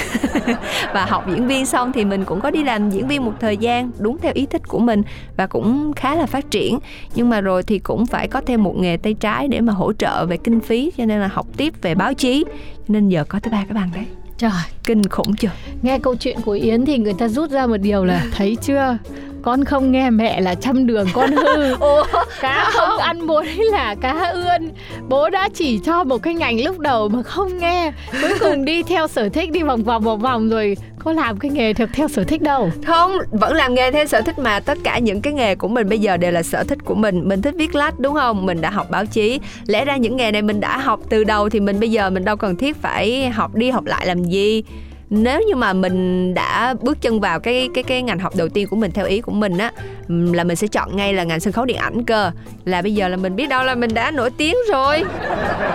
Và 0.94 1.04
học 1.04 1.24
diễn 1.30 1.46
viên 1.46 1.66
xong 1.66 1.92
thì 1.92 2.04
mình 2.04 2.24
cũng 2.24 2.40
có 2.40 2.50
đi 2.50 2.64
làm 2.64 2.90
diễn 2.90 3.08
viên 3.08 3.24
một 3.24 3.32
thời 3.40 3.56
gian, 3.56 3.90
đúng 3.98 4.18
theo 4.18 4.32
ý 4.34 4.46
thích 4.46 4.68
của 4.68 4.78
mình. 4.78 5.02
Và 5.36 5.46
cũng 5.46 5.92
khá 5.96 6.14
là 6.14 6.26
phát 6.28 6.50
triển. 6.50 6.78
Nhưng 7.14 7.28
mà 7.28 7.40
rồi 7.40 7.62
thì 7.62 7.78
cũng 7.78 8.06
phải 8.06 8.28
có 8.28 8.40
thêm 8.46 8.62
một 8.62 8.76
nghề 8.76 8.96
tay 8.96 9.14
trái 9.14 9.48
để 9.48 9.60
mà 9.60 9.72
hỗ 9.72 9.92
trợ 9.92 10.26
về 10.26 10.36
kinh 10.36 10.60
phí 10.60 10.92
cho 10.98 11.04
nên 11.04 11.20
là 11.20 11.28
học 11.28 11.46
tiếp 11.56 11.74
về 11.82 11.94
báo 11.94 12.14
chí. 12.14 12.44
Cho 12.76 12.84
nên 12.88 13.08
giờ 13.08 13.24
có 13.24 13.40
tới 13.40 13.50
ba 13.50 13.64
cái 13.64 13.74
bằng 13.74 13.90
đấy. 13.94 14.04
Trời, 14.38 14.50
kinh 14.84 15.08
khủng 15.08 15.36
chưa? 15.36 15.50
Nghe 15.82 15.98
câu 15.98 16.14
chuyện 16.14 16.40
của 16.44 16.52
Yến 16.52 16.84
thì 16.84 16.98
người 16.98 17.14
ta 17.14 17.28
rút 17.28 17.50
ra 17.50 17.66
một 17.66 17.76
điều 17.76 18.04
là 18.04 18.26
thấy 18.36 18.56
chưa? 18.56 18.98
Con 19.42 19.64
không 19.64 19.92
nghe 19.92 20.10
mẹ 20.10 20.40
là 20.40 20.54
trăm 20.54 20.86
đường 20.86 21.06
con 21.12 21.30
hư. 21.32 21.76
Cá 22.40 22.70
không 22.72 22.98
ăn 22.98 23.26
đấy 23.26 23.58
là 23.70 23.94
cá 23.94 24.12
ươn. 24.12 24.70
Bố 25.08 25.30
đã 25.30 25.48
chỉ 25.54 25.78
cho 25.78 26.04
một 26.04 26.18
cái 26.18 26.34
ngành 26.34 26.64
lúc 26.64 26.78
đầu 26.78 27.08
mà 27.08 27.22
không 27.22 27.58
nghe. 27.58 27.92
Cuối 28.22 28.38
cùng 28.40 28.64
đi 28.64 28.82
theo 28.82 29.08
sở 29.08 29.28
thích 29.28 29.50
đi 29.50 29.62
vòng 29.62 29.82
vòng 29.82 30.02
vòng 30.02 30.20
vòng 30.20 30.48
rồi 30.48 30.76
Có 30.98 31.12
làm 31.12 31.38
cái 31.38 31.50
nghề 31.50 31.72
theo, 31.72 31.86
theo 31.92 32.08
sở 32.08 32.24
thích 32.24 32.42
đâu. 32.42 32.70
Không 32.86 33.12
vẫn 33.30 33.54
làm 33.54 33.74
nghề 33.74 33.90
theo 33.90 34.06
sở 34.06 34.20
thích 34.20 34.38
mà. 34.38 34.60
Tất 34.60 34.78
cả 34.84 34.98
những 34.98 35.20
cái 35.20 35.32
nghề 35.32 35.54
của 35.54 35.68
mình 35.68 35.88
bây 35.88 35.98
giờ 35.98 36.16
đều 36.16 36.32
là 36.32 36.42
sở 36.42 36.64
thích 36.64 36.78
của 36.84 36.94
mình. 36.94 37.28
Mình 37.28 37.42
thích 37.42 37.54
viết 37.58 37.74
lách 37.74 38.00
đúng 38.00 38.14
không? 38.14 38.46
Mình 38.46 38.60
đã 38.60 38.70
học 38.70 38.90
báo 38.90 39.06
chí. 39.06 39.40
Lẽ 39.66 39.84
ra 39.84 39.96
những 39.96 40.16
nghề 40.16 40.32
này 40.32 40.42
mình 40.42 40.60
đã 40.60 40.78
học 40.78 41.00
từ 41.08 41.24
đầu 41.24 41.48
thì 41.48 41.60
mình 41.60 41.80
bây 41.80 41.90
giờ 41.90 42.10
mình 42.10 42.24
đâu 42.24 42.36
cần 42.36 42.56
thiết 42.56 42.76
phải 42.82 43.28
học 43.28 43.54
đi 43.54 43.70
học 43.70 43.84
lại 43.84 44.06
làm 44.06 44.24
gì 44.24 44.62
nếu 45.10 45.40
như 45.48 45.54
mà 45.54 45.72
mình 45.72 46.34
đã 46.34 46.74
bước 46.82 47.00
chân 47.00 47.20
vào 47.20 47.40
cái 47.40 47.68
cái 47.74 47.84
cái 47.84 48.02
ngành 48.02 48.18
học 48.18 48.32
đầu 48.36 48.48
tiên 48.48 48.66
của 48.68 48.76
mình 48.76 48.90
theo 48.90 49.06
ý 49.06 49.20
của 49.20 49.32
mình 49.32 49.58
á 49.58 49.72
là 50.08 50.44
mình 50.44 50.56
sẽ 50.56 50.66
chọn 50.66 50.96
ngay 50.96 51.12
là 51.12 51.24
ngành 51.24 51.40
sân 51.40 51.52
khấu 51.52 51.64
điện 51.64 51.76
ảnh 51.76 52.04
cơ. 52.04 52.30
Là 52.64 52.82
bây 52.82 52.94
giờ 52.94 53.08
là 53.08 53.16
mình 53.16 53.36
biết 53.36 53.48
đâu 53.48 53.64
là 53.64 53.74
mình 53.74 53.94
đã 53.94 54.10
nổi 54.10 54.30
tiếng 54.30 54.54
rồi. 54.72 55.04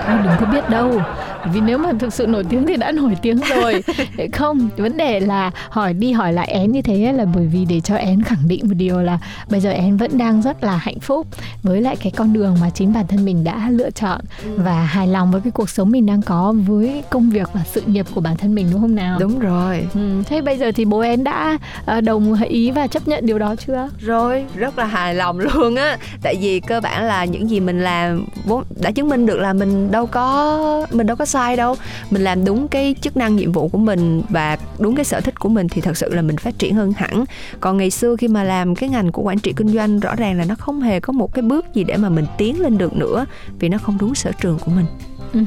Thôi 0.08 0.18
đừng 0.24 0.34
có 0.40 0.46
biết 0.46 0.70
đâu. 0.70 1.02
Vì 1.54 1.62
nếu 1.62 1.78
mà 1.78 1.92
thực 2.00 2.14
sự 2.14 2.28
nổi 2.28 2.44
tiếng 2.50 2.68
thì 2.68 2.76
đã 2.76 2.92
nổi 2.92 3.16
tiếng 3.22 3.38
rồi. 3.38 3.84
Không, 4.34 4.70
vấn 4.78 4.98
đề 4.98 5.20
là 5.20 5.52
hỏi 5.70 5.94
đi 5.94 6.12
hỏi 6.12 6.34
lại 6.34 6.48
én 6.48 6.72
như 6.72 6.82
thế 6.82 7.14
là 7.14 7.26
bởi 7.36 7.46
vì 7.46 7.66
để 7.66 7.80
cho 7.80 7.96
én 7.96 8.24
khẳng 8.24 8.48
định 8.48 8.68
một 8.68 8.74
điều 8.78 9.02
là 9.02 9.20
Bây 9.50 9.60
giờ 9.60 9.72
én 9.72 9.98
vẫn 9.98 10.18
đang 10.18 10.42
rất 10.42 10.64
là 10.64 10.78
hạnh 10.78 11.00
phúc 11.00 11.28
Với 11.64 11.82
lại 11.82 11.96
cái 11.96 12.12
con 12.16 12.34
đường 12.34 12.58
mà 12.62 12.70
chính 12.70 12.94
bản 12.94 13.08
thân 13.08 13.26
mình 13.26 13.44
đã 13.44 13.70
lựa 13.70 13.92
chọn 13.92 14.22
Và 14.56 14.86
hài 14.86 15.08
lòng 15.08 15.32
với 15.32 15.42
cái 15.42 15.52
cuộc 15.52 15.70
sống 15.70 15.92
mình 15.92 16.06
đang 16.06 16.22
có 16.22 16.54
Với 16.68 17.04
công 17.10 17.30
việc 17.30 17.50
và 17.54 17.62
sự 17.74 17.82
nghiệp 17.86 18.06
của 18.16 18.22
bản 18.22 18.38
thân 18.38 18.56
mình 18.56 18.68
đúng 18.72 18.82
không 18.82 18.96
nào? 18.96 19.20
Đúng 19.24 19.40
rồi. 19.40 19.88
Ừ, 19.94 20.24
thế 20.26 20.42
bây 20.42 20.58
giờ 20.58 20.72
thì 20.76 20.86
bố 20.86 21.00
én 21.00 21.24
đã 21.24 21.58
ờ, 21.86 22.02
đồng 22.02 22.42
ý 22.44 22.72
và 22.72 22.88
chấp 22.88 23.08
nhận 23.08 23.26
điều 23.26 23.40
đó 23.40 23.56
chưa? 23.56 23.90
rồi 24.00 24.46
rất 24.56 24.78
là 24.78 24.86
hài 24.86 25.16
lòng 25.16 25.40
luôn 25.40 25.76
á. 25.76 25.98
Tại 26.22 26.36
vì 26.42 26.60
cơ 26.60 26.82
bản 26.82 27.04
là 27.04 27.26
những 27.26 27.50
gì 27.50 27.60
mình 27.60 27.80
làm 27.80 28.26
vốn 28.46 28.64
đã 28.82 28.92
chứng 28.92 29.10
minh 29.10 29.26
được 29.26 29.38
là 29.38 29.54
mình 29.54 29.92
đâu 29.92 30.06
có 30.06 30.88
mình 30.92 31.08
đâu 31.08 31.18
có 31.18 31.26
sai 31.26 31.56
đâu. 31.56 31.76
Mình 32.10 32.24
làm 32.24 32.46
đúng 32.46 32.68
cái 32.68 32.96
chức 33.02 33.18
năng 33.18 33.36
nhiệm 33.36 33.52
vụ 33.52 33.68
của 33.68 33.78
mình 33.78 34.22
và 34.30 34.58
đúng 34.80 34.96
cái 34.96 35.06
sở 35.06 35.22
thích 35.22 35.40
của 35.40 35.50
mình 35.50 35.68
thì 35.68 35.82
thật 35.82 35.98
sự 35.98 36.14
là 36.14 36.22
mình 36.22 36.38
phát 36.38 36.60
triển 36.60 36.76
hơn 36.76 36.94
hẳn. 36.98 37.24
Còn 37.60 37.78
ngày 37.78 37.90
xưa 37.90 38.16
khi 38.16 38.28
mà 38.28 38.44
làm 38.44 38.76
cái 38.76 38.90
ngành 38.90 39.12
của 39.12 39.22
quản 39.22 39.40
trị 39.40 39.54
kinh 39.56 39.68
doanh 39.68 40.00
rõ 40.00 40.16
ràng 40.16 40.38
là 40.38 40.46
nó 40.46 40.56
không 40.56 40.82
hề 40.82 41.00
có 41.00 41.14
một 41.14 41.34
cái 41.34 41.44
bước 41.44 41.66
gì 41.74 41.84
để 41.84 41.98
mà 41.98 42.10
mình 42.10 42.26
tiến 42.38 42.62
lên 42.62 42.78
được 42.78 42.96
nữa 42.96 43.26
vì 43.60 43.70
nó 43.70 43.78
không 43.78 43.98
đúng 44.00 44.16
sở 44.16 44.32
trường 44.42 44.58
của 44.66 44.72
mình. 44.72 44.86
Ừ. 45.34 45.40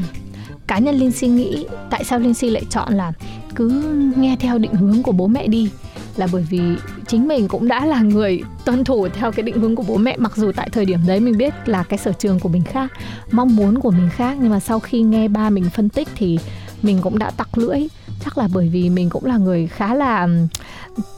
Cá 0.66 0.78
nhân 0.78 0.94
Linh 0.94 1.10
Si 1.10 1.28
nghĩ 1.28 1.66
tại 1.90 2.04
sao 2.04 2.18
Linh 2.18 2.34
Si 2.34 2.50
lại 2.50 2.62
chọn 2.70 2.94
là 2.94 3.12
cứ 3.56 3.68
nghe 4.16 4.36
theo 4.40 4.58
định 4.58 4.74
hướng 4.74 5.02
của 5.02 5.12
bố 5.12 5.26
mẹ 5.26 5.46
đi. 5.46 5.70
Là 6.16 6.28
bởi 6.32 6.46
vì 6.50 6.60
chính 7.06 7.28
mình 7.28 7.48
cũng 7.48 7.68
đã 7.68 7.86
là 7.86 8.00
người 8.00 8.42
tuân 8.64 8.84
thủ 8.84 9.08
theo 9.08 9.32
cái 9.32 9.42
định 9.42 9.58
hướng 9.58 9.76
của 9.76 9.84
bố 9.88 9.96
mẹ, 9.96 10.16
mặc 10.18 10.36
dù 10.36 10.52
tại 10.56 10.68
thời 10.72 10.84
điểm 10.84 11.00
đấy 11.06 11.20
mình 11.20 11.38
biết 11.38 11.54
là 11.66 11.82
cái 11.82 11.98
sở 11.98 12.12
trường 12.12 12.40
của 12.40 12.48
mình 12.48 12.62
khác, 12.62 12.92
mong 13.30 13.56
muốn 13.56 13.80
của 13.80 13.90
mình 13.90 14.08
khác, 14.12 14.36
nhưng 14.40 14.50
mà 14.50 14.60
sau 14.60 14.80
khi 14.80 15.02
nghe 15.02 15.28
ba 15.28 15.50
mình 15.50 15.70
phân 15.74 15.88
tích 15.88 16.08
thì 16.14 16.38
mình 16.82 16.98
cũng 17.02 17.18
đã 17.18 17.30
tặc 17.30 17.58
lưỡi. 17.58 17.88
Chắc 18.24 18.38
là 18.38 18.48
bởi 18.54 18.68
vì 18.68 18.90
mình 18.90 19.10
cũng 19.10 19.24
là 19.24 19.36
người 19.36 19.66
khá 19.66 19.94
là 19.94 20.28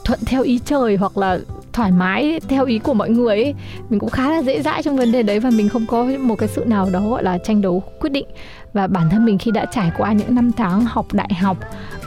thuận 0.04 0.21
theo 0.26 0.42
ý 0.42 0.61
trời 0.64 0.97
hoặc 0.97 1.18
là 1.18 1.38
thoải 1.78 1.92
mái 1.92 2.40
theo 2.49 2.64
ý 2.64 2.78
của 2.78 2.94
mọi 2.94 3.11
người 3.11 3.42
ấy. 3.42 3.54
mình 3.90 4.00
cũng 4.00 4.11
khá 4.11 4.30
là 4.30 4.42
dễ 4.42 4.62
dãi 4.62 4.82
trong 4.82 4.97
vấn 4.97 5.12
đề 5.12 5.23
đấy 5.23 5.40
và 5.40 5.50
mình 5.50 5.68
không 5.68 5.87
có 5.87 6.08
một 6.20 6.35
cái 6.38 6.49
sự 6.49 6.64
nào 6.64 6.88
đó, 6.92 7.00
gọi 7.00 7.23
là, 7.23 7.38
tranh 7.38 7.61
đấu 7.61 7.82
quyết 8.00 8.11
định 8.11 8.26
và 8.73 8.87
bản 8.87 9.11
thân 9.11 9.25
mình 9.25 9.38
khi 9.38 9.50
đã 9.50 9.66
trải 9.73 9.90
qua 9.99 10.12
những 10.12 10.35
năm 10.35 10.52
tháng 10.52 10.85
học 10.85 11.06
đại 11.12 11.35
học 11.35 11.56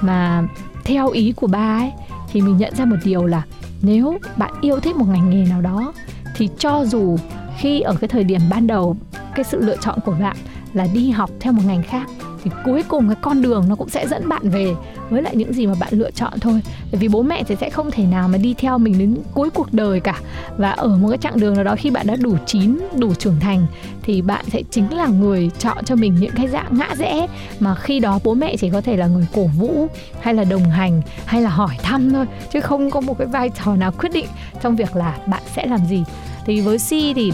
mà 0.02 0.44
theo 0.84 1.10
ý 1.10 1.32
của 1.32 1.48
ba 1.48 1.80
ấy, 1.80 1.92
thì 2.32 2.42
mình 2.42 2.58
nhận 2.58 2.76
ra 2.76 2.86
một 2.86 2.96
điều 3.04 3.26
là 3.26 3.44
nếu 3.82 4.18
bạn 4.38 4.52
yêu 4.62 4.80
thích 4.80 4.96
một 4.96 5.06
ngành 5.08 5.30
nghề 5.30 5.50
nào 5.50 5.62
đó, 5.62 5.94
thì 6.36 6.50
cho 6.58 6.86
dù 6.86 7.18
khi 7.58 7.82
ở 7.82 7.96
cái 8.02 8.08
thời 8.08 8.24
điểm 8.24 8.42
ban 8.50 8.68
đầu 8.68 8.98
cái 9.36 9.44
sự 9.44 9.60
lựa 9.62 9.78
chọn 9.78 10.00
của 10.06 10.16
bạn 10.22 10.38
là 10.74 10.88
đi 10.94 11.10
học 11.10 11.30
theo 11.40 11.54
một 11.54 11.64
ngành 11.66 11.84
khác, 11.84 12.08
thì 12.44 12.52
cuối 12.66 12.84
cùng 12.88 13.08
cái 13.08 13.18
con 13.22 13.42
đường 13.42 13.66
nó 13.70 13.76
cũng 13.76 13.90
sẽ 13.90 14.08
dẫn 14.08 14.30
bạn 14.30 14.50
về 14.50 14.76
với 15.12 15.22
lại 15.22 15.36
những 15.36 15.54
gì 15.54 15.68
mà 15.68 15.74
bạn 15.80 15.94
lựa 15.94 16.12
chọn 16.12 16.40
thôi. 16.40 16.62
Bởi 16.92 17.00
vì 17.00 17.08
bố 17.08 17.22
mẹ 17.22 17.44
thì 17.44 17.56
sẽ 17.56 17.70
không 17.70 17.92
thể 17.92 18.04
nào 18.06 18.28
mà 18.28 18.38
đi 18.38 18.54
theo 18.54 18.78
mình 18.78 19.00
đến 19.00 19.18
cuối 19.34 19.50
cuộc 19.50 19.74
đời 19.74 20.00
cả. 20.00 20.20
Và 20.58 20.72
ở 20.72 20.88
một 20.88 21.10
cái 21.10 21.18
chặng 21.18 21.40
đường 21.40 21.54
nào 21.54 21.64
đó 21.64 21.76
khi 21.78 21.90
bạn 21.90 22.08
đã 22.08 22.16
đủ 22.16 22.36
chín, 22.46 22.78
đủ 22.98 23.14
trưởng 23.14 23.40
thành, 23.40 23.66
thì 24.04 24.22
bạn 24.22 24.46
sẽ 24.52 24.62
chính 24.72 24.94
là 24.94 25.08
người 25.08 25.50
chọn 25.60 25.86
cho 25.86 25.96
mình 25.96 26.16
những 26.20 26.32
cái 26.36 26.48
dạng 26.48 26.78
ngã 26.78 26.96
rẽ 26.98 27.28
mà 27.60 27.76
khi 27.76 28.00
đó 28.00 28.20
bố 28.24 28.34
mẹ 28.34 28.56
chỉ 28.58 28.70
có 28.70 28.82
thể 28.82 28.98
là 28.98 29.08
người 29.08 29.26
cổ 29.34 29.48
vũ, 29.48 29.88
hay 30.22 30.34
là 30.34 30.44
đồng 30.44 30.64
hành, 30.64 31.02
hay 31.26 31.42
là 31.42 31.50
hỏi 31.50 31.78
thăm 31.84 32.14
thôi, 32.14 32.26
chứ 32.54 32.60
không 32.60 32.92
có 32.92 33.02
một 33.02 33.18
cái 33.18 33.28
vai 33.28 33.50
trò 33.50 33.76
nào 33.76 33.92
quyết 33.92 34.10
định 34.14 34.28
trong 34.62 34.76
việc 34.76 34.96
là 34.96 35.18
bạn 35.28 35.42
sẽ 35.56 35.66
làm 35.66 35.86
gì. 35.90 36.04
Thì 36.46 36.62
với 36.62 36.80
si 36.80 37.14
thì 37.14 37.32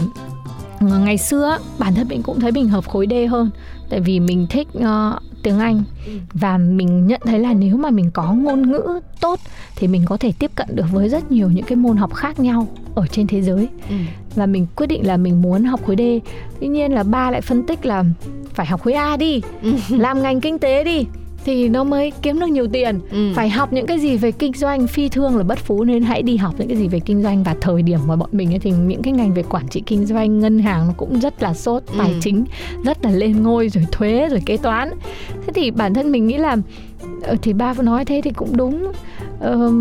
ờ, 0.80 0.98
ngày 0.98 1.18
xưa 1.18 1.58
bản 1.78 1.94
thân 1.94 2.08
mình 2.08 2.22
cũng 2.22 2.40
thấy 2.40 2.52
mình 2.52 2.68
hợp 2.68 2.88
khối 2.88 3.06
D 3.10 3.30
hơn 3.30 3.50
tại 3.90 4.00
vì 4.00 4.20
mình 4.20 4.46
thích 4.50 4.68
uh, 4.78 5.22
tiếng 5.42 5.58
Anh. 5.58 5.82
Và 6.32 6.58
mình 6.58 7.06
nhận 7.06 7.20
thấy 7.24 7.38
là 7.38 7.52
nếu 7.52 7.76
mà 7.76 7.90
mình 7.90 8.10
có 8.10 8.32
ngôn 8.32 8.72
ngữ 8.72 9.00
tốt 9.20 9.40
thì 9.76 9.88
mình 9.88 10.02
có 10.06 10.16
thể 10.16 10.32
tiếp 10.38 10.50
cận 10.54 10.68
được 10.72 10.86
với 10.92 11.08
rất 11.08 11.32
nhiều 11.32 11.50
những 11.50 11.64
cái 11.64 11.76
môn 11.76 11.96
học 11.96 12.14
khác 12.14 12.40
nhau 12.40 12.68
ở 12.94 13.06
trên 13.06 13.26
thế 13.26 13.42
giới. 13.42 13.68
Ừ. 13.88 13.96
và 14.34 14.46
mình 14.46 14.66
quyết 14.76 14.86
định 14.86 15.06
là 15.06 15.16
mình 15.16 15.42
muốn 15.42 15.64
học 15.64 15.80
khối 15.86 15.96
D. 15.96 16.02
Tuy 16.60 16.68
nhiên 16.68 16.92
là 16.92 17.02
ba 17.02 17.30
lại 17.30 17.40
phân 17.40 17.66
tích 17.66 17.86
là 17.86 18.04
phải 18.54 18.66
học 18.66 18.82
khối 18.82 18.92
A 18.92 19.16
đi 19.16 19.42
làm 19.88 20.22
ngành 20.22 20.40
kinh 20.40 20.58
tế 20.58 20.84
đi 20.84 21.06
thì 21.44 21.68
nó 21.68 21.84
mới 21.84 22.12
kiếm 22.22 22.40
được 22.40 22.46
nhiều 22.46 22.66
tiền 22.72 23.00
Ừ. 23.10 23.32
phải 23.34 23.48
học 23.50 23.72
những 23.72 23.86
cái 23.86 23.98
gì 23.98 24.16
về 24.16 24.30
kinh 24.32 24.52
doanh 24.52 24.86
phi 24.86 25.08
thương 25.08 25.36
là 25.36 25.42
bất 25.42 25.58
phú 25.58 25.84
nên 25.84 26.02
hãy 26.02 26.22
đi 26.22 26.36
học 26.36 26.54
những 26.58 26.68
cái 26.68 26.76
gì 26.76 26.88
về 26.88 27.00
kinh 27.00 27.22
doanh 27.22 27.42
và 27.44 27.54
thời 27.60 27.82
điểm 27.82 27.98
mà 28.06 28.16
bọn 28.16 28.28
mình 28.32 28.52
ấy 28.52 28.58
thì 28.58 28.70
những 28.70 29.02
cái 29.02 29.12
ngành 29.12 29.34
về 29.34 29.42
quản 29.42 29.68
trị 29.68 29.82
kinh 29.86 30.06
doanh 30.06 30.38
ngân 30.38 30.58
hàng 30.58 30.86
nó 30.86 30.94
cũng 30.96 31.20
rất 31.20 31.42
là 31.42 31.54
sốt 31.54 31.82
tài 31.98 32.10
Ừ. 32.10 32.16
chính 32.20 32.44
rất 32.84 33.04
là 33.04 33.10
lên 33.10 33.42
ngôi 33.42 33.68
rồi 33.68 33.84
thuế 33.92 34.28
rồi 34.30 34.40
kế 34.46 34.56
toán 34.56 34.90
thế 35.46 35.52
thì 35.54 35.70
bản 35.70 35.94
thân 35.94 36.12
mình 36.12 36.26
nghĩ 36.26 36.36
là 36.38 36.56
ờ, 37.22 37.36
thì 37.42 37.52
ba 37.52 37.74
nói 37.82 38.04
thế 38.04 38.20
thì 38.24 38.30
cũng 38.30 38.56
đúng 38.56 38.92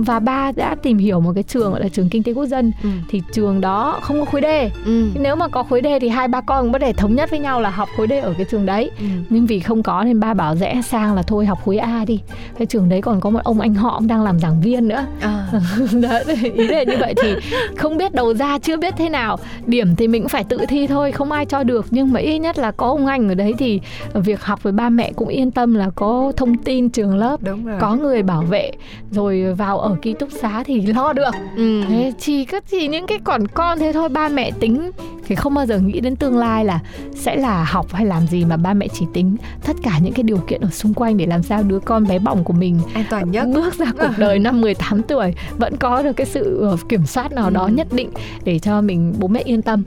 và 0.06 0.20
ba 0.20 0.52
đã 0.56 0.76
tìm 0.84 0.98
hiểu 0.98 1.20
một 1.20 1.32
cái 1.36 1.44
trường 1.44 1.72
gọi 1.72 1.82
là 1.82 1.90
trường 1.90 2.10
kinh 2.10 2.24
tế 2.24 2.34
quốc 2.34 2.46
dân. 2.46 2.72
Ừ. 2.84 2.90
thì 3.10 3.22
trường 3.34 3.62
đó 3.62 4.00
không 4.02 4.20
có 4.20 4.26
khối 4.26 4.42
D. 4.42 4.46
Ừ. 4.86 5.10
nếu 5.20 5.36
mà 5.36 5.48
có 5.48 5.64
khối 5.64 5.82
D 5.84 5.88
thì 6.02 6.10
hai 6.10 6.28
ba 6.28 6.42
con 6.42 6.66
cũng 6.66 6.74
có 6.74 6.80
thể 6.80 6.94
thống 6.94 7.16
nhất 7.16 7.30
với 7.30 7.40
nhau 7.40 7.62
là 7.62 7.70
học 7.70 7.90
khối 7.98 8.08
D 8.08 8.12
ở 8.12 8.34
cái 8.38 8.46
trường 8.52 8.66
đấy. 8.66 8.92
Ừ. 9.00 9.06
nhưng 9.30 9.46
vì 9.46 9.60
không 9.60 9.84
có 9.84 10.04
nên 10.04 10.20
ba 10.20 10.34
bảo 10.34 10.56
rẽ 10.56 10.82
sang 10.86 11.16
là 11.16 11.22
thôi 11.22 11.46
học 11.46 11.60
khối 11.66 11.78
A 11.78 12.06
đi. 12.06 12.20
Cái 12.58 12.66
trường 12.66 12.90
đấy 12.90 13.02
còn 13.02 13.20
có 13.20 13.30
một 13.30 13.40
ông 13.44 13.60
anh 13.60 13.74
họ 13.74 13.90
ông 13.90 14.08
đang 14.08 14.24
làm 14.24 14.40
giảng 14.40 14.62
viên 14.62 14.88
nữa. 14.88 15.06
À. 15.22 15.48
đấy, 16.02 16.24
ý 16.56 16.68
là 16.68 16.84
như 16.84 16.98
vậy 17.00 17.14
thì 17.22 17.34
không 17.78 17.98
biết 17.98 18.14
đầu 18.14 18.34
ra 18.34 18.60
chưa 18.60 18.78
biết 18.78 18.94
thế 18.98 19.10
nào. 19.10 19.38
Điểm 19.66 19.96
thì 19.96 20.08
mình 20.08 20.22
cũng 20.22 20.30
phải 20.30 20.44
tự 20.44 20.58
thi 20.68 20.88
thôi 20.88 21.12
không 21.12 21.32
ai 21.32 21.46
cho 21.46 21.64
được. 21.64 21.86
Nhưng 21.92 22.14
mà 22.14 22.20
ít 22.20 22.40
nhất 22.40 22.58
là 22.60 22.72
có 22.72 22.88
ông 22.88 23.06
anh 23.06 23.30
ở 23.30 23.34
đấy 23.36 23.54
thì 23.58 23.80
việc 24.14 24.42
học 24.42 24.64
với 24.64 24.74
ba 24.74 24.90
mẹ 24.90 25.12
cũng 25.16 25.28
yên 25.28 25.52
tâm 25.52 25.74
là 25.74 25.90
có 25.96 26.32
thông 26.38 26.58
tin 26.58 26.90
trường 26.90 27.18
lớp 27.18 27.40
có 27.80 27.96
người 27.96 28.24
bảo 28.24 28.42
vệ. 28.42 28.72
Rồi 29.12 29.47
vào 29.54 29.80
ở 29.80 29.96
ký 30.02 30.14
túc 30.14 30.30
xá 30.32 30.64
thì 30.64 30.82
lo 30.82 31.14
được 31.14 31.32
Ừ. 31.56 31.82
Thế 31.90 32.14
chỉ 32.20 32.46
có 32.46 32.60
chỉ 32.60 32.88
những 32.88 33.08
cái 33.08 33.20
còn 33.24 33.48
con 33.48 33.80
thế 33.80 33.94
thôi 33.94 34.10
ba 34.10 34.30
mẹ 34.30 34.52
tính 34.60 34.92
thì 35.26 35.36
không 35.36 35.54
bao 35.54 35.66
giờ 35.66 35.80
nghĩ 35.80 36.00
đến 36.00 36.16
tương 36.16 36.38
lai 36.38 36.66
là 36.66 36.80
sẽ 37.16 37.36
là 37.36 37.64
học 37.64 37.94
hay 37.94 38.06
làm 38.06 38.28
gì 38.28 38.46
mà 38.46 38.58
ba 38.58 38.74
mẹ 38.74 38.88
chỉ 38.94 39.06
tính 39.14 39.38
tất 39.68 39.74
cả 39.84 39.92
những 40.02 40.14
cái 40.14 40.24
điều 40.24 40.38
kiện 40.38 40.62
ở 40.62 40.70
xung 40.70 40.94
quanh 40.94 41.18
để 41.18 41.26
làm 41.26 41.44
sao 41.44 41.64
đứa 41.64 41.80
con 41.80 42.08
bé 42.08 42.20
bỏng 42.20 42.44
của 42.44 42.54
mình 42.54 42.80
An 42.94 43.04
toàn 43.10 43.32
nhất. 43.32 43.48
bước 43.54 43.74
ra 43.76 43.86
cuộc 44.00 44.12
đời 44.18 44.40
năm 44.40 44.62
18 44.62 45.02
tuổi 45.04 45.34
vẫn 45.58 45.78
có 45.78 46.02
được 46.04 46.14
cái 46.14 46.26
sự 46.28 46.60
ờ, 46.62 46.78
kiểm 46.90 47.06
soát 47.06 47.32
nào 47.32 47.50
đó 47.50 47.64
Ừ. 47.64 47.70
nhất 47.72 47.88
định 47.92 48.10
để 48.44 48.60
cho 48.60 48.82
mình 48.82 49.14
bố 49.20 49.28
mẹ 49.28 49.42
yên 49.46 49.62
tâm 49.62 49.84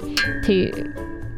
thì 0.46 0.66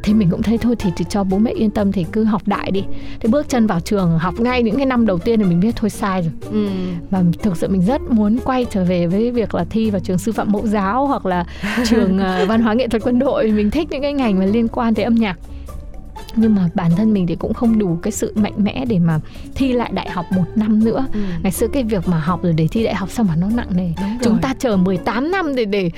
thì 0.02 0.14
mình 0.14 0.30
cũng 0.30 0.42
thấy 0.42 0.58
thôi 0.58 0.76
thì, 0.78 0.90
thì 0.96 1.04
cho 1.08 1.24
bố 1.24 1.38
mẹ 1.38 1.50
yên 1.50 1.70
tâm 1.70 1.92
thì 1.92 2.06
cứ 2.12 2.24
học 2.24 2.42
đại 2.46 2.70
đi. 2.70 2.84
Thì 3.20 3.28
bước 3.28 3.48
chân 3.48 3.66
vào 3.66 3.80
trường 3.80 4.18
học 4.18 4.40
ngay 4.40 4.62
những 4.62 4.76
cái 4.76 4.86
năm 4.86 5.06
đầu 5.06 5.18
tiên 5.18 5.40
thì 5.40 5.44
mình 5.44 5.60
biết 5.60 5.76
thôi 5.76 5.90
sai 5.90 6.22
rồi. 6.22 6.32
Ừ. 6.52 6.68
và 7.10 7.22
thực 7.42 7.56
sự 7.56 7.68
mình 7.68 7.82
rất 7.82 8.00
muốn 8.10 8.38
quay 8.44 8.66
trở 8.70 8.84
về 8.84 9.06
với 9.06 9.30
việc 9.30 9.54
là 9.54 9.64
thi 9.70 9.90
vào 9.90 10.00
trường 10.00 10.18
sư 10.18 10.32
phạm 10.32 10.52
mẫu 10.52 10.66
giáo 10.66 11.06
hoặc 11.06 11.26
là 11.26 11.44
trường 11.84 12.18
ờ, 12.22 12.46
văn 12.46 12.62
hóa 12.62 12.74
nghệ 12.74 12.88
thuật 12.88 13.02
quân 13.02 13.18
đội. 13.18 13.50
Mình 13.50 13.70
thích 13.70 13.88
những 13.90 14.02
cái 14.02 14.12
ngành 14.12 14.38
mà 14.38 14.44
liên 14.44 14.68
quan 14.68 14.94
tới 14.94 15.04
âm 15.04 15.14
nhạc 15.14 15.38
nhưng 16.36 16.54
mà 16.54 16.68
bản 16.74 16.90
thân 16.96 17.12
mình 17.12 17.26
thì 17.26 17.36
cũng 17.36 17.54
không 17.54 17.78
đủ 17.78 17.98
cái 18.02 18.12
sự 18.12 18.32
mạnh 18.36 18.52
mẽ 18.56 18.84
để 18.88 18.98
mà 18.98 19.20
thi 19.54 19.72
lại 19.72 19.90
đại 19.94 20.10
học 20.10 20.24
một 20.32 20.44
năm 20.54 20.84
nữa 20.84 21.06
Ừ. 21.14 21.20
ngày 21.42 21.52
xưa 21.52 21.66
cái 21.72 21.82
việc 21.82 22.08
mà 22.08 22.18
học 22.18 22.42
rồi 22.42 22.52
để 22.52 22.68
thi 22.70 22.84
đại 22.84 22.94
học 22.94 23.10
sao 23.10 23.24
mà 23.28 23.36
nó 23.36 23.46
nặng 23.54 23.76
nề 23.76 23.88
chúng 24.22 24.38
ta 24.42 24.54
chờ 24.58 24.76
18 24.76 25.30
năm 25.30 25.54
để 25.56 25.64
để 25.64 25.90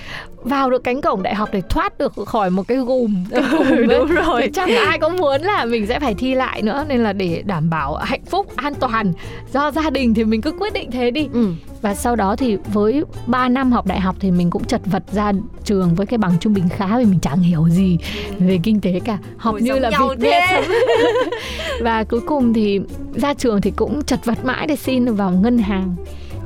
vào 0.45 0.71
được 0.71 0.85
cánh 0.85 1.01
cổng 1.01 1.23
đại 1.23 1.35
học 1.35 1.49
để 1.53 1.63
thoát 1.69 1.99
được 1.99 2.13
khỏi 2.27 2.51
một 2.51 2.69
cái 2.69 2.79
gùm 2.79 3.25
cái 3.31 3.43
gùm 3.51 3.67
ấy. 3.69 3.87
Đúng 3.99 4.09
rồi. 4.09 4.43
Thì 4.43 4.51
chẳng 4.55 4.77
ai 4.77 4.99
có 4.99 5.09
muốn 5.09 5.41
là 5.43 5.65
mình 5.65 5.87
sẽ 5.87 6.01
phải 6.01 6.15
thi 6.15 6.35
lại 6.35 6.63
nữa 6.63 6.85
nên 6.89 7.01
là 7.01 7.13
để 7.13 7.43
đảm 7.47 7.71
bảo 7.71 7.95
hạnh 7.95 8.25
phúc 8.25 8.47
an 8.57 8.75
toàn 8.75 9.13
do 9.53 9.71
gia 9.71 9.91
đình 9.91 10.15
thì 10.15 10.25
mình 10.25 10.41
cứ 10.41 10.53
quyết 10.59 10.73
định 10.73 10.91
thế 10.91 11.11
đi 11.11 11.29
Ừ. 11.33 11.49
và 11.85 11.95
sau 11.95 12.17
đó 12.17 12.37
thì 12.37 12.57
với 12.73 13.05
3 13.27 13.49
năm 13.49 13.73
học 13.73 13.87
đại 13.87 14.01
học 14.01 14.17
thì 14.21 14.31
mình 14.31 14.51
cũng 14.51 14.65
chật 14.65 14.81
vật 14.85 15.03
ra 15.13 15.33
trường 15.65 15.95
với 15.95 16.07
cái 16.07 16.19
bằng 16.19 16.33
trung 16.41 16.55
bình 16.55 16.69
khá 16.69 16.99
vì 16.99 17.05
mình 17.05 17.21
chẳng 17.21 17.39
hiểu 17.39 17.69
gì 17.69 17.99
về 18.39 18.59
kinh 18.63 18.81
tế 18.81 19.01
cả. 19.05 19.19
Học 19.37 19.55
Ôi, 19.55 19.63
như 19.63 19.79
là 19.79 19.91
vịt 19.91 20.19
thế. 20.21 20.65
và 21.81 22.05
cuối 22.05 22.21
cùng 22.27 22.55
thì 22.55 22.81
ra 23.15 23.35
trường 23.35 23.61
thì 23.61 23.71
cũng 23.77 24.05
chật 24.05 24.25
vật 24.25 24.45
mãi 24.45 24.67
để 24.67 24.77
xin 24.77 25.15
vào 25.15 25.31
ngân 25.31 25.59
hàng 25.59 25.97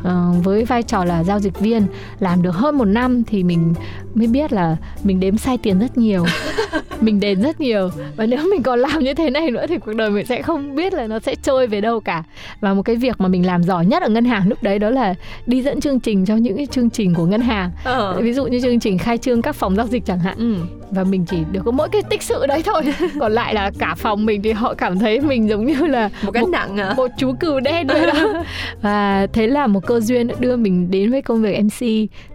Ờ, 0.04 0.32
với 0.44 0.64
vai 0.64 0.82
trò 0.82 1.04
là 1.04 1.24
giao 1.24 1.38
dịch 1.40 1.60
viên 1.60 1.86
làm 2.20 2.42
được 2.42 2.54
hơn 2.54 2.78
một 2.78 2.84
năm 2.84 3.24
thì 3.24 3.42
mình 3.44 3.74
mới 4.14 4.26
biết 4.26 4.52
là 4.52 4.76
mình 5.04 5.20
đếm 5.20 5.36
sai 5.38 5.58
tiền 5.58 5.78
rất 5.78 5.98
nhiều. 5.98 6.24
Mình 7.00 7.20
đền 7.20 7.42
rất 7.42 7.60
nhiều. 7.60 7.90
Và 8.16 8.26
nếu 8.26 8.38
mình 8.50 8.62
còn 8.62 8.78
làm 8.80 8.98
như 9.04 9.14
thế 9.14 9.30
này 9.30 9.50
nữa 9.50 9.66
thì 9.68 9.78
cuộc 9.78 9.92
đời 9.94 10.10
mình 10.10 10.26
sẽ 10.26 10.42
không 10.42 10.74
biết 10.74 10.92
là 10.94 11.06
nó 11.06 11.18
sẽ 11.18 11.34
trôi 11.34 11.66
về 11.66 11.80
đâu 11.80 12.00
cả. 12.00 12.22
Và 12.60 12.74
một 12.74 12.82
cái 12.82 12.96
việc 12.96 13.20
mà 13.20 13.28
mình 13.28 13.46
làm 13.46 13.62
giỏi 13.62 13.86
nhất 13.86 14.02
ở 14.02 14.08
ngân 14.08 14.24
hàng 14.24 14.48
lúc 14.48 14.62
đấy 14.62 14.78
đó 14.78 14.90
là 14.90 15.14
đi 15.46 15.62
dẫn 15.62 15.80
chương 15.80 16.00
trình 16.00 16.26
cho 16.26 16.36
những 16.36 16.56
cái 16.56 16.66
chương 16.66 16.90
trình 16.90 17.14
của 17.14 17.26
ngân 17.26 17.40
hàng. 17.40 17.70
Ờ. 17.84 18.20
ví 18.20 18.32
dụ 18.32 18.46
như 18.46 18.60
chương 18.60 18.80
trình 18.80 18.98
khai 18.98 19.18
trương 19.18 19.42
các 19.42 19.54
phòng 19.56 19.76
giao 19.76 19.86
dịch 19.86 20.04
chẳng 20.06 20.18
hạn. 20.18 20.36
Ừ. 20.38 20.54
và 20.90 21.04
mình 21.04 21.24
chỉ 21.26 21.36
được 21.52 21.60
có 21.64 21.70
mỗi 21.70 21.88
cái 21.88 22.02
tích 22.10 22.22
sự 22.22 22.46
đấy 22.46 22.62
thôi. 22.66 22.82
Còn 23.20 23.32
lại 23.32 23.54
là 23.54 23.70
cả 23.78 23.94
phòng 23.94 24.26
mình 24.26 24.42
thì 24.42 24.52
họ 24.52 24.74
cảm 24.74 24.98
thấy 24.98 25.20
mình 25.20 25.48
giống 25.48 25.66
như 25.66 25.86
là 25.86 26.10
Một 26.22 26.34
gánh 26.34 26.50
nặng 26.50 26.76
hả? 26.76 26.94
một 26.96 27.10
chú 27.18 27.32
cừu 27.40 27.60
đen 27.60 27.86
rồi 27.86 28.06
đó. 28.06 28.42
Và 28.82 29.26
thế 29.32 29.46
là 29.46 29.66
một 29.66 29.86
cơ 29.88 30.00
duyên 30.00 30.26
đã 30.26 30.34
đưa 30.40 30.56
mình 30.56 30.90
đến 30.90 31.10
với 31.10 31.22
công 31.22 31.42
việc 31.42 31.64
MC 31.64 31.86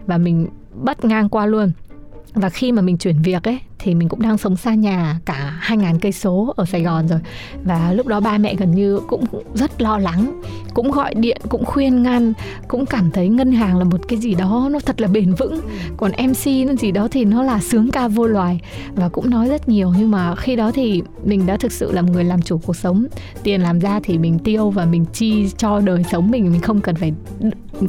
và 0.06 0.18
mình 0.18 0.46
bắt 0.84 1.04
ngang 1.04 1.28
qua 1.28 1.46
luôn 1.46 1.72
và 2.34 2.48
khi 2.48 2.72
mà 2.72 2.82
mình 2.82 2.98
chuyển 2.98 3.22
việc 3.22 3.42
ấy, 3.42 3.58
thì 3.78 3.94
mình 3.94 4.08
cũng 4.08 4.22
đang 4.22 4.38
sống 4.38 4.56
xa 4.56 4.74
nhà 4.74 5.20
cả 5.24 5.60
2.000 5.66 5.98
cây 5.98 6.12
số 6.12 6.54
ở 6.56 6.64
Sài 6.64 6.82
Gòn 6.82 7.08
rồi. 7.08 7.20
Và 7.64 7.92
lúc 7.92 8.06
đó 8.06 8.20
ba 8.20 8.38
mẹ 8.38 8.54
gần 8.54 8.74
như 8.74 9.00
cũng 9.08 9.24
rất 9.54 9.82
lo 9.82 9.98
lắng, 9.98 10.42
cũng 10.74 10.90
gọi 10.90 11.14
điện, 11.14 11.40
cũng 11.48 11.64
khuyên 11.64 12.02
ngăn, 12.02 12.32
cũng 12.68 12.86
cảm 12.86 13.10
thấy 13.10 13.28
ngân 13.28 13.52
hàng 13.52 13.78
là 13.78 13.84
một 13.84 14.00
cái 14.08 14.18
gì 14.18 14.34
đó 14.34 14.68
nó 14.72 14.80
thật 14.80 15.00
là 15.00 15.08
bền 15.08 15.34
vững. 15.34 15.60
Còn 15.96 16.12
MC 16.12 16.66
nó 16.66 16.74
gì 16.74 16.92
đó 16.92 17.08
thì 17.10 17.24
nó 17.24 17.42
là 17.42 17.60
sướng 17.60 17.90
ca 17.90 18.08
vô 18.08 18.26
loài. 18.26 18.60
Và 18.94 19.08
cũng 19.08 19.30
nói 19.30 19.48
rất 19.48 19.68
nhiều, 19.68 19.92
nhưng 19.98 20.10
mà 20.10 20.34
khi 20.34 20.56
đó 20.56 20.70
thì 20.74 21.02
mình 21.24 21.46
đã 21.46 21.56
thực 21.56 21.72
sự 21.72 21.92
là 21.92 22.02
người 22.02 22.24
làm 22.24 22.42
chủ 22.42 22.58
cuộc 22.58 22.76
sống. 22.76 23.06
Tiền 23.42 23.60
làm 23.60 23.78
ra 23.78 24.00
thì 24.04 24.18
mình 24.18 24.38
tiêu 24.38 24.70
và 24.70 24.84
mình 24.84 25.04
chi 25.12 25.48
cho 25.56 25.80
đời 25.80 26.04
sống 26.10 26.30
mình 26.30 26.52
mình 26.52 26.60
không 26.60 26.80
cần 26.80 26.94
phải 26.96 27.12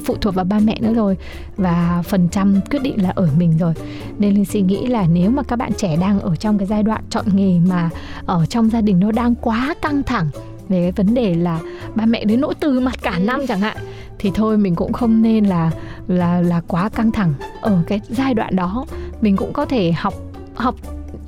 phụ 0.05 0.15
thuộc 0.21 0.35
vào 0.35 0.45
ba 0.45 0.59
mẹ 0.59 0.77
nữa 0.81 0.93
rồi 0.93 1.17
và 1.57 2.03
phần 2.05 2.27
trăm 2.31 2.59
quyết 2.71 2.79
định 2.81 3.03
là 3.03 3.11
ở 3.15 3.29
mình 3.37 3.57
rồi. 3.57 3.73
Nên 4.19 4.33
linh 4.33 4.45
suy 4.45 4.61
nghĩ 4.61 4.87
là 4.87 5.07
nếu 5.07 5.29
mà 5.29 5.43
các 5.43 5.55
bạn 5.55 5.71
trẻ 5.77 5.97
đang 6.01 6.19
ở 6.19 6.35
trong 6.35 6.57
cái 6.57 6.67
giai 6.67 6.83
đoạn 6.83 7.03
chọn 7.09 7.25
nghề 7.33 7.59
mà 7.59 7.89
ở 8.25 8.45
trong 8.45 8.69
gia 8.69 8.81
đình 8.81 8.99
nó 8.99 9.11
đang 9.11 9.35
quá 9.35 9.75
căng 9.81 10.03
thẳng 10.03 10.29
về 10.69 10.81
cái 10.81 10.91
vấn 10.91 11.13
đề 11.13 11.33
là 11.33 11.59
ba 11.95 12.05
mẹ 12.05 12.25
đến 12.25 12.41
nỗi 12.41 12.53
từ 12.59 12.79
mặt 12.79 12.95
cả 13.01 13.19
năm 13.19 13.41
chẳng 13.47 13.59
hạn, 13.59 13.77
thì 14.19 14.31
thôi 14.35 14.57
mình 14.57 14.75
cũng 14.75 14.93
không 14.93 15.21
nên 15.21 15.45
là 15.45 15.71
là 16.07 16.41
là 16.41 16.61
quá 16.67 16.89
căng 16.89 17.11
thẳng 17.11 17.33
ở 17.61 17.83
cái 17.87 18.01
giai 18.09 18.33
đoạn 18.33 18.55
đó. 18.55 18.85
Mình 19.21 19.37
cũng 19.37 19.53
có 19.53 19.65
thể 19.65 19.91
học 19.91 20.13
học 20.55 20.75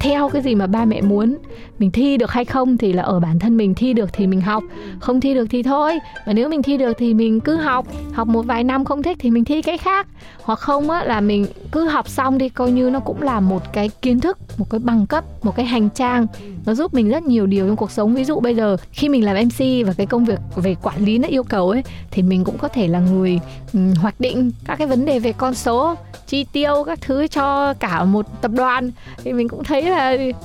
theo 0.07 0.29
cái 0.29 0.41
gì 0.41 0.55
mà 0.55 0.67
ba 0.67 0.85
mẹ 0.85 1.01
muốn 1.01 1.37
mình 1.79 1.91
thi 1.91 2.17
được 2.17 2.31
hay 2.31 2.45
không 2.45 2.77
thì 2.77 2.93
là 2.93 3.03
ở 3.03 3.19
bản 3.19 3.39
thân 3.39 3.57
mình 3.57 3.73
thi 3.73 3.93
được 3.93 4.09
thì 4.13 4.27
mình 4.27 4.41
học 4.41 4.63
không 4.99 5.21
thi 5.21 5.33
được 5.33 5.45
thì 5.49 5.63
thôi. 5.63 5.99
Và 6.25 6.33
nếu 6.33 6.49
mình 6.49 6.63
thi 6.63 6.77
được 6.77 6.93
thì 6.97 7.13
mình 7.13 7.39
cứ 7.39 7.55
học 7.55 7.87
học 8.13 8.27
một 8.27 8.41
vài 8.41 8.63
năm 8.63 8.85
không 8.85 9.03
thích 9.03 9.17
thì 9.19 9.31
mình 9.31 9.45
thi 9.45 9.61
cái 9.61 9.77
khác. 9.77 10.07
Hoặc 10.41 10.59
không 10.59 10.89
á 10.89 11.03
là 11.03 11.21
mình 11.21 11.45
cứ 11.71 11.87
học 11.87 12.09
xong 12.09 12.37
đi 12.37 12.49
coi 12.49 12.71
như 12.71 12.89
nó 12.89 12.99
cũng 12.99 13.21
là 13.21 13.39
một 13.39 13.73
cái 13.73 13.89
kiến 14.01 14.19
thức 14.19 14.37
một 14.57 14.65
cái 14.69 14.79
bằng 14.79 15.05
cấp 15.07 15.23
một 15.45 15.55
cái 15.55 15.65
hành 15.65 15.89
trang. 15.89 16.27
Nó 16.65 16.73
giúp 16.73 16.93
mình 16.93 17.09
rất 17.09 17.23
nhiều 17.23 17.45
điều 17.45 17.67
trong 17.67 17.75
cuộc 17.75 17.91
sống. 17.91 18.15
Ví 18.15 18.25
dụ 18.25 18.39
bây 18.39 18.55
giờ 18.55 18.77
khi 18.91 19.09
mình 19.09 19.25
làm 19.25 19.35
mc 19.35 19.87
và 19.87 19.93
cái 19.97 20.05
công 20.05 20.25
việc 20.25 20.39
về 20.55 20.75
quản 20.83 21.05
lý 21.05 21.17
nó 21.17 21.27
yêu 21.27 21.43
cầu 21.43 21.69
ấy 21.69 21.83
thì 22.11 22.23
mình 22.23 22.43
cũng 22.43 22.57
có 22.57 22.67
thể 22.67 22.87
là 22.87 22.99
người 22.99 23.39
um, 23.73 23.93
hoạch 23.93 24.19
định 24.19 24.51
các 24.65 24.75
cái 24.75 24.87
vấn 24.87 25.05
đề 25.05 25.19
về 25.19 25.33
con 25.33 25.53
số 25.53 25.95
chi 26.27 26.45
tiêu 26.51 26.83
các 26.85 27.01
thứ 27.01 27.27
cho 27.27 27.73
cả 27.73 28.03
một 28.03 28.41
tập 28.41 28.51
đoàn. 28.51 28.91
Thì 29.23 29.33
mình 29.33 29.47
cũng 29.47 29.63
thấy 29.63 29.81
là 29.81 29.96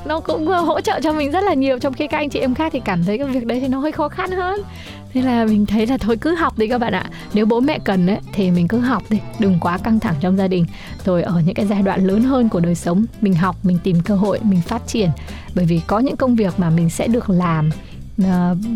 nó 0.05 0.21
cũng 0.21 0.49
ờ, 0.49 0.61
hỗ 0.61 0.81
trợ 0.81 1.01
cho 1.03 1.13
mình 1.13 1.31
rất 1.31 1.45
là 1.45 1.55
nhiều. 1.55 1.79
Trong 1.79 1.93
khi 1.93 2.07
các 2.07 2.19
anh 2.19 2.31
chị 2.31 2.39
em 2.39 2.55
khác 2.55 2.73
thì 2.73 2.81
cảm 2.85 3.05
thấy 3.05 3.19
cái 3.19 3.27
việc 3.27 3.47
đấy 3.47 3.61
thì 3.61 3.69
nó 3.69 3.79
hơi 3.79 3.93
khó 3.93 4.09
khăn 4.09 4.31
hơn. 4.31 4.61
Thế 5.13 5.23
là 5.23 5.45
mình 5.45 5.67
thấy 5.67 5.87
là 5.87 5.97
thôi 5.97 6.17
cứ 6.21 6.35
học 6.35 6.59
đi 6.59 6.69
các 6.69 6.79
bạn 6.79 6.93
ạ. 6.93 7.05
Nếu 7.35 7.47
bố 7.47 7.61
mẹ 7.61 7.79
cần 7.85 8.07
ấy, 8.07 8.19
thì 8.33 8.51
mình 8.51 8.69
cứ 8.69 8.79
học 8.79 9.03
đi. 9.11 9.19
Đừng 9.39 9.59
quá 9.61 9.79
căng 9.79 10.01
thẳng 10.01 10.15
trong 10.21 10.37
gia 10.37 10.49
đình. 10.49 10.67
Rồi 11.05 11.23
ở 11.23 11.43
những 11.47 11.55
cái 11.55 11.67
giai 11.67 11.83
đoạn 11.83 12.07
lớn 12.07 12.23
hơn 12.23 12.49
của 12.49 12.61
đời 12.61 12.75
sống 12.75 13.05
Mình 13.21 13.35
học, 13.35 13.57
mình 13.63 13.79
tìm 13.85 14.01
cơ 14.05 14.15
hội, 14.15 14.39
mình 14.43 14.61
phát 14.61 14.83
triển. 14.87 15.11
Bởi 15.55 15.65
vì 15.65 15.81
có 15.87 15.99
những 15.99 16.17
công 16.17 16.35
việc 16.35 16.55
mà 16.59 16.71
mình 16.71 16.91
sẽ 16.91 17.09
được 17.09 17.31
làm 17.31 17.71
uh, 18.23 18.27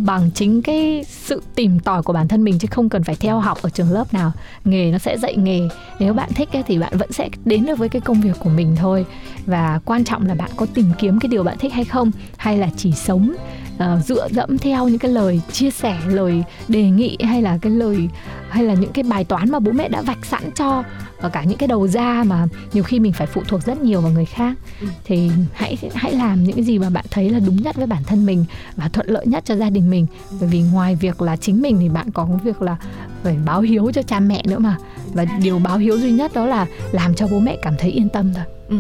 bằng 0.05 0.31
chính 0.35 0.63
cái 0.63 1.05
sự 1.09 1.43
tìm 1.55 1.79
tòi 1.79 2.03
của 2.03 2.13
bản 2.13 2.29
thân 2.29 2.45
mình 2.45 2.59
chứ 2.59 2.69
không 2.71 2.89
cần 2.89 3.05
phải 3.05 3.17
theo 3.17 3.41
học 3.41 3.59
ở 3.63 3.71
trường 3.71 3.91
lớp 3.91 4.15
nào. 4.15 4.33
Nghề 4.65 4.91
nó 4.93 4.99
sẽ 4.99 5.19
dạy 5.19 5.37
nghề. 5.37 5.61
Nếu 5.99 6.15
bạn 6.15 6.31
thích 6.35 6.53
ấy, 6.53 6.63
thì 6.63 6.79
bạn 6.79 6.99
vẫn 6.99 7.13
sẽ 7.13 7.29
đến 7.45 7.67
được 7.67 7.79
với 7.79 7.89
cái 7.89 8.01
công 8.01 8.21
việc 8.21 8.37
của 8.39 8.51
mình 8.51 8.77
thôi. 8.77 9.07
Và 9.47 9.81
quan 9.85 10.05
trọng 10.05 10.27
là 10.27 10.35
bạn 10.35 10.51
có 10.57 10.67
tìm 10.75 10.87
kiếm 10.99 11.21
cái 11.21 11.29
điều 11.29 11.43
bạn 11.43 11.59
thích 11.59 11.73
hay 11.73 11.85
không 11.85 12.11
hay 12.37 12.59
là 12.59 12.71
chỉ 12.77 12.93
sống 12.93 13.35
uh, 13.77 14.05
dựa 14.05 14.29
dẫm 14.31 14.59
theo 14.59 14.89
những 14.89 14.99
cái 14.99 15.11
lời 15.11 15.41
chia 15.53 15.71
sẻ 15.71 15.99
lời 16.07 16.45
đề 16.69 16.91
nghị 16.91 17.17
hay 17.25 17.43
là 17.43 17.59
cái 17.63 17.73
lời 17.73 18.09
hay 18.49 18.65
là 18.65 18.75
những 18.75 18.93
cái 18.93 19.03
bài 19.03 19.25
toán 19.25 19.51
mà 19.51 19.59
bố 19.59 19.73
mẹ 19.73 19.89
đã 19.89 20.03
vạch 20.03 20.27
sẵn 20.27 20.43
cho 20.55 20.83
ở 21.21 21.29
cả 21.29 21.45
những 21.45 21.59
cái 21.59 21.69
đầu 21.69 21.89
ra 21.89 22.25
mà 22.27 22.47
nhiều 22.73 22.85
khi 22.85 23.01
mình 23.01 23.13
phải 23.13 23.27
phụ 23.27 23.43
thuộc 23.49 23.63
rất 23.63 23.83
nhiều 23.83 24.01
vào 24.01 24.13
người 24.13 24.25
khác. 24.25 24.57
Ừ. 24.81 24.87
thì 25.05 25.31
hãy 25.53 25.77
hãy 25.95 26.13
làm 26.13 26.45
những 26.45 26.57
cái 26.57 26.65
gì 26.65 26.79
mà 26.79 26.91
bạn 26.91 27.05
thấy 27.11 27.31
là 27.31 27.39
đúng 27.39 27.57
nhất 27.57 27.77
với 27.77 27.87
bản 27.87 28.03
thân 28.07 28.27
mình 28.27 28.45
và 28.77 28.89
thuận 28.89 29.09
lợi 29.09 29.27
nhất 29.27 29.45
cho 29.47 29.57
gia 29.57 29.71
đình 29.71 29.91
mình. 29.91 30.07
Bởi 30.41 30.49
vì 30.49 30.63
ngoài 30.63 30.95
việc 30.95 31.23
là 31.23 31.37
chính 31.37 31.63
mình 31.63 31.79
thì 31.81 31.89
bạn 31.89 32.11
có 32.11 32.29
việc 32.45 32.63
là 32.63 32.77
phải 33.23 33.37
báo 33.45 33.61
hiếu 33.61 33.93
cho 33.95 34.03
cha 34.03 34.21
mẹ 34.21 34.43
nữa 34.47 34.59
mà. 34.59 34.77
Và 35.13 35.25
điều 35.25 35.59
báo 35.59 35.79
hiếu 35.79 35.99
duy 35.99 36.11
nhất 36.11 36.33
đó 36.35 36.47
là 36.47 36.67
làm 36.93 37.15
cho 37.15 37.27
bố 37.27 37.39
mẹ 37.39 37.57
cảm 37.63 37.75
thấy 37.79 37.91
yên 37.91 38.09
tâm 38.09 38.35
thôi. 38.35 38.45
Ừ 38.69 38.77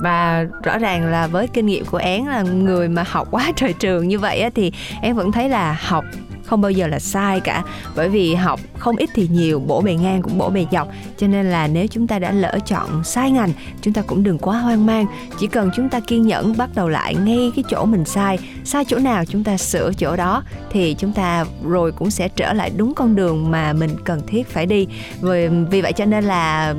và 0.00 0.46
rõ 0.62 0.78
ràng 0.78 1.06
là 1.06 1.26
với 1.26 1.48
kinh 1.48 1.66
nghiệm 1.66 1.84
của 1.84 1.98
én 1.98 2.24
là 2.24 2.42
người 2.42 2.88
mà 2.88 3.04
học 3.08 3.28
quá 3.30 3.52
trời 3.56 3.72
trường 3.72 4.08
như 4.08 4.18
vậy 4.18 4.40
á, 4.40 4.50
thì 4.54 4.72
én 5.02 5.14
vẫn 5.14 5.32
thấy 5.32 5.48
là 5.48 5.78
học 5.80 6.04
không 6.50 6.60
bao 6.60 6.70
giờ 6.70 6.86
là 6.86 6.98
sai 6.98 7.40
cả. 7.40 7.62
Bởi 7.96 8.08
vì 8.08 8.34
học 8.34 8.60
không 8.78 8.96
ít 8.96 9.10
thì 9.14 9.28
nhiều 9.32 9.60
bổ 9.60 9.80
bề 9.80 9.94
ngang 9.94 10.22
cũng 10.22 10.38
bổ 10.38 10.50
bề 10.50 10.66
dọc. 10.72 10.88
Cho 11.16 11.26
nên 11.26 11.46
là 11.46 11.66
nếu 11.66 11.86
chúng 11.86 12.06
ta 12.06 12.18
đã 12.18 12.32
lỡ 12.32 12.58
chọn 12.66 13.04
sai 13.04 13.30
ngành 13.30 13.52
chúng 13.82 13.94
ta 13.94 14.02
cũng 14.02 14.22
đừng 14.22 14.38
quá 14.38 14.58
hoang 14.58 14.86
mang. 14.86 15.06
Chỉ 15.38 15.46
cần 15.46 15.70
chúng 15.76 15.88
ta 15.88 16.00
kiên 16.00 16.26
nhẫn 16.26 16.56
bắt 16.56 16.70
đầu 16.74 16.88
lại 16.88 17.14
ngay 17.14 17.52
cái 17.56 17.64
chỗ 17.70 17.84
mình 17.84 18.04
sai 18.04 18.38
sai 18.64 18.84
chỗ 18.84 18.98
nào 18.98 19.24
chúng 19.24 19.44
ta 19.44 19.56
sửa 19.56 19.92
chỗ 19.98 20.16
đó 20.16 20.42
thì 20.70 20.94
chúng 20.98 21.12
ta 21.12 21.44
rồi 21.64 21.92
cũng 21.92 22.10
sẽ 22.10 22.28
trở 22.28 22.52
lại 22.52 22.70
đúng 22.76 22.94
con 22.94 23.16
đường 23.16 23.50
mà 23.50 23.72
mình 23.72 23.90
cần 24.04 24.20
thiết 24.26 24.48
phải 24.48 24.66
đi. 24.66 24.86
Vì, 25.20 25.48
vì 25.48 25.80
vậy 25.80 25.92
cho 25.92 26.04
nên 26.04 26.24
là 26.24 26.74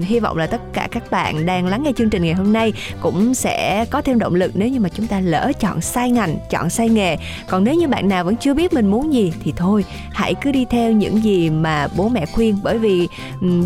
hy 0.00 0.20
vọng 0.20 0.36
là 0.36 0.46
tất 0.46 0.60
cả 0.72 0.88
các 0.90 1.10
bạn 1.10 1.46
đang 1.46 1.66
lắng 1.66 1.82
nghe 1.82 1.92
chương 1.96 2.10
trình 2.10 2.22
ngày 2.22 2.34
hôm 2.34 2.52
nay 2.52 2.72
cũng 3.00 3.34
sẽ 3.34 3.84
có 3.90 4.02
thêm 4.02 4.18
động 4.18 4.34
lực 4.34 4.52
nếu 4.54 4.68
như 4.68 4.80
mà 4.80 4.88
chúng 4.88 5.06
ta 5.06 5.20
lỡ 5.20 5.52
chọn 5.60 5.80
sai 5.80 6.10
ngành, 6.10 6.36
chọn 6.50 6.70
sai 6.70 6.88
nghề. 6.88 7.16
Còn 7.48 7.64
nếu 7.64 7.74
như 7.74 7.88
bạn 7.88 8.08
nào 8.08 8.24
vẫn 8.24 8.36
chưa 8.36 8.54
biết 8.54 8.72
mình 8.72 8.86
muốn 8.86 9.12
gì 9.12 9.32
thì 9.42 9.52
thôi, 9.56 9.84
hãy 10.10 10.34
cứ 10.34 10.52
đi 10.52 10.66
theo 10.70 10.92
những 10.92 11.24
gì 11.24 11.50
mà 11.50 11.88
bố 11.96 12.08
mẹ 12.08 12.26
khuyên. 12.26 12.56
Bởi 12.62 12.78
vì 12.78 13.08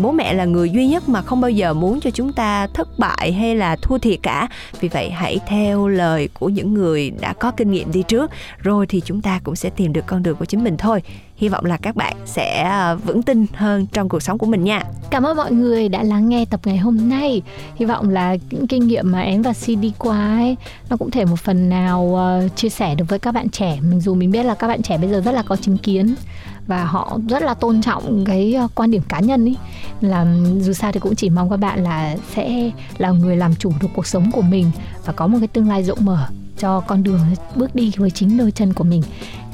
bố 0.01 0.11
mẹ 0.11 0.33
là 0.33 0.45
người 0.45 0.69
duy 0.69 0.87
nhất 0.87 1.09
mà 1.09 1.21
không 1.21 1.41
bao 1.41 1.51
giờ 1.51 1.73
muốn 1.73 1.99
cho 1.99 2.09
chúng 2.09 2.33
ta 2.33 2.67
thất 2.73 2.99
bại 2.99 3.31
hay 3.31 3.55
là 3.55 3.75
thua 3.75 3.97
thiệt 3.97 4.19
cả. 4.23 4.47
Vì 4.79 4.87
vậy 4.87 5.09
hãy 5.09 5.39
theo 5.47 5.87
lời 5.87 6.29
của 6.39 6.49
những 6.49 6.73
người 6.73 7.11
đã 7.21 7.33
có 7.33 7.51
kinh 7.51 7.71
nghiệm 7.71 7.91
đi 7.91 8.03
trước, 8.03 8.31
rồi 8.57 8.87
thì 8.87 9.01
chúng 9.05 9.21
ta 9.21 9.39
cũng 9.43 9.55
sẽ 9.55 9.69
tìm 9.69 9.93
được 9.93 10.03
con 10.07 10.23
đường 10.23 10.35
của 10.35 10.45
chính 10.45 10.63
mình 10.63 10.77
thôi 10.77 11.01
hy 11.35 11.49
vọng 11.49 11.65
là 11.65 11.77
các 11.77 11.95
bạn 11.95 12.13
sẽ 12.25 12.63
ờ, 12.63 12.95
vững 12.95 13.23
tin 13.23 13.45
hơn 13.53 13.85
trong 13.93 14.09
cuộc 14.09 14.19
sống 14.19 14.37
của 14.37 14.45
mình 14.45 14.63
nha. 14.63 14.83
Cảm 15.09 15.23
ơn 15.23 15.37
mọi 15.37 15.51
người 15.51 15.89
đã 15.89 16.03
lắng 16.03 16.29
nghe 16.29 16.45
tập 16.45 16.59
ngày 16.63 16.77
hôm 16.77 17.09
nay. 17.09 17.41
Hy 17.75 17.85
vọng 17.85 18.09
là 18.09 18.35
những 18.51 18.67
kinh 18.67 18.87
nghiệm 18.87 19.11
mà 19.11 19.21
em 19.21 19.41
và 19.41 19.53
si 19.53 19.75
đi 19.75 19.93
qua 19.97 20.37
ấy 20.37 20.55
nó 20.89 20.97
cũng 20.97 21.11
thể 21.11 21.25
một 21.25 21.39
phần 21.39 21.69
nào 21.69 22.01
uh, 22.01 22.55
chia 22.55 22.69
sẻ 22.69 22.95
được 22.95 23.05
với 23.07 23.19
các 23.19 23.31
bạn 23.31 23.49
trẻ. 23.49 23.79
Mình 23.81 24.01
dù 24.01 24.15
mình 24.15 24.31
biết 24.31 24.43
là 24.43 24.55
các 24.55 24.67
bạn 24.67 24.81
trẻ 24.81 24.97
bây 24.97 25.09
giờ 25.09 25.21
rất 25.21 25.31
là 25.31 25.43
có 25.43 25.55
chính 25.55 25.77
kiến 25.77 26.15
và 26.67 26.85
họ 26.85 27.17
rất 27.29 27.43
là 27.43 27.53
tôn 27.53 27.81
trọng 27.81 28.25
cái 28.25 28.53
ờ, 28.53 28.67
quan 28.75 28.91
điểm 28.91 29.01
cá 29.09 29.19
nhân 29.19 29.45
ấy 29.45 29.55
là 30.01 30.25
dù 30.59 30.73
sao 30.73 30.91
thì 30.91 30.99
cũng 30.99 31.15
chỉ 31.15 31.29
mong 31.29 31.49
các 31.49 31.57
bạn 31.57 31.83
là 31.83 32.15
sẽ 32.35 32.71
là 32.97 33.11
người 33.11 33.37
làm 33.37 33.55
chủ 33.55 33.71
được 33.81 33.87
cuộc 33.95 34.07
sống 34.07 34.31
của 34.31 34.41
mình 34.41 34.71
và 35.05 35.13
có 35.13 35.27
một 35.27 35.37
cái 35.39 35.47
tương 35.47 35.69
lai 35.69 35.83
rộng 35.83 36.05
mở 36.05 36.27
cho 36.57 36.79
con 36.79 37.03
đường 37.03 37.19
bước 37.55 37.75
đi 37.75 37.91
với 37.97 38.11
chính 38.11 38.37
đôi 38.37 38.51
chân 38.51 38.73
của 38.73 38.83
mình. 38.83 39.03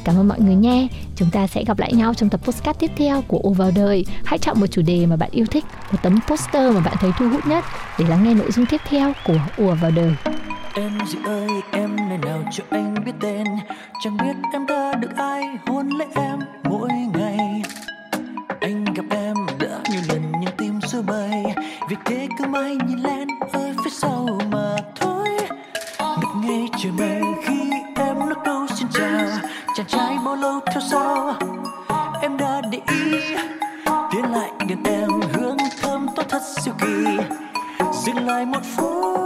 Cảm 0.04 0.16
ơn 0.16 0.28
mọi 0.28 0.40
người 0.40 0.56
nhé. 0.56 0.88
Chúng 1.16 1.30
ta 1.32 1.48
sẽ 1.48 1.64
gặp 1.64 1.80
lại 1.80 1.94
nhau 1.94 2.14
trong 2.14 2.30
tập 2.30 2.40
postcard 2.44 2.80
tiếp 2.80 2.92
theo 2.96 3.22
của 3.28 3.40
Ô 3.44 3.54
vào 3.54 3.72
đời. 3.76 4.06
Hãy 4.26 4.40
chọn 4.40 4.60
một 4.60 4.68
chủ 4.68 4.82
đề 4.82 5.06
mà 5.06 5.16
bạn 5.16 5.30
yêu 5.32 5.46
thích, 5.46 5.66
một 5.92 5.98
tấm 6.04 6.20
poster 6.28 6.74
mà 6.76 6.80
bạn 6.80 6.94
thấy 7.00 7.12
thu 7.20 7.30
hút 7.30 7.48
nhất 7.48 7.64
để 8.00 8.06
lắng 8.08 8.24
nghe 8.24 8.34
nội 8.34 8.52
dung 8.52 8.66
tiếp 8.66 8.82
theo 8.90 9.14
của 9.26 9.40
Ô 9.58 9.76
vào 9.82 9.92
đời. 9.92 10.14
Em 10.74 10.92
gì 11.08 11.18
ơi, 11.26 11.48
em 11.72 11.96
nơi 11.96 12.18
nào 12.18 12.44
cho 12.52 12.64
anh 12.70 12.96
biết 13.06 13.12
tên 13.22 13.46
Chẳng 14.04 14.18
biết 14.18 14.36
em 14.54 14.66
đã 14.68 14.94
được 14.94 15.16
ai 15.16 15.44
hôn 15.68 15.90
lấy 15.90 16.08
em 16.16 16.40
mỗi 16.64 16.90
ngày 17.14 17.62
Anh 18.62 18.86
gặp 18.86 19.04
em 19.10 19.36
đã 19.60 19.80
nhiều 19.92 20.02
lần 20.10 20.32
nhưng 20.42 20.52
tim 20.58 20.82
xưa 20.82 21.02
bay 21.02 21.44
Vì 21.90 21.96
thế 22.06 22.28
cứ 22.38 22.46
mãi 22.46 22.78
nhìn 22.88 22.98
lên 23.00 23.28
ở 23.54 23.74
phía 23.84 23.90
sau 23.90 24.28
mà 24.52 24.76
thôi 24.96 25.28
Ngập 26.00 26.36
ngây 26.44 26.70
trời 26.78 26.92
mây 26.92 27.22
khi 27.46 27.69
chàng 29.80 29.88
trai 29.88 30.18
bao 30.26 30.36
lâu 30.36 30.60
theo 30.72 30.82
sau? 30.82 31.36
Em 32.22 32.38
đã 32.38 32.62
để 32.72 32.82
ý, 32.92 33.12
tiến 34.12 34.32
lại 34.32 34.52
gần 34.70 34.84
em 34.84 35.10
hương 35.34 35.58
thơm 35.82 36.08
tốt 36.16 36.24
thật 36.30 36.42
siêu 36.62 36.74
kỳ. 36.80 37.18
Dừng 37.94 38.28
lại 38.28 38.46
một 38.46 38.62
phút 38.76 39.19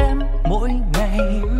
em 0.00 0.18
mỗi 0.44 0.70
ngày. 0.92 1.59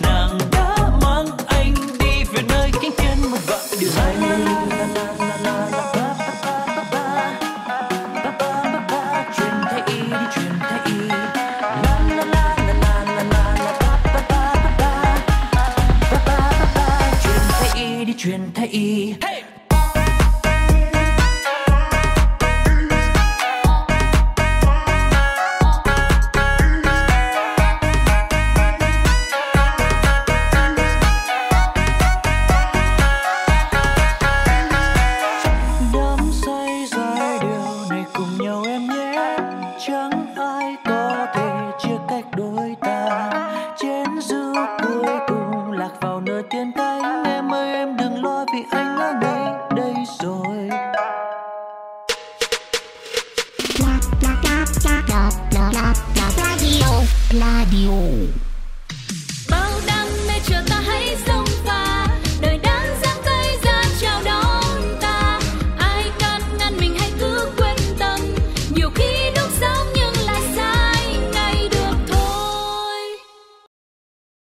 ng 0.00 0.69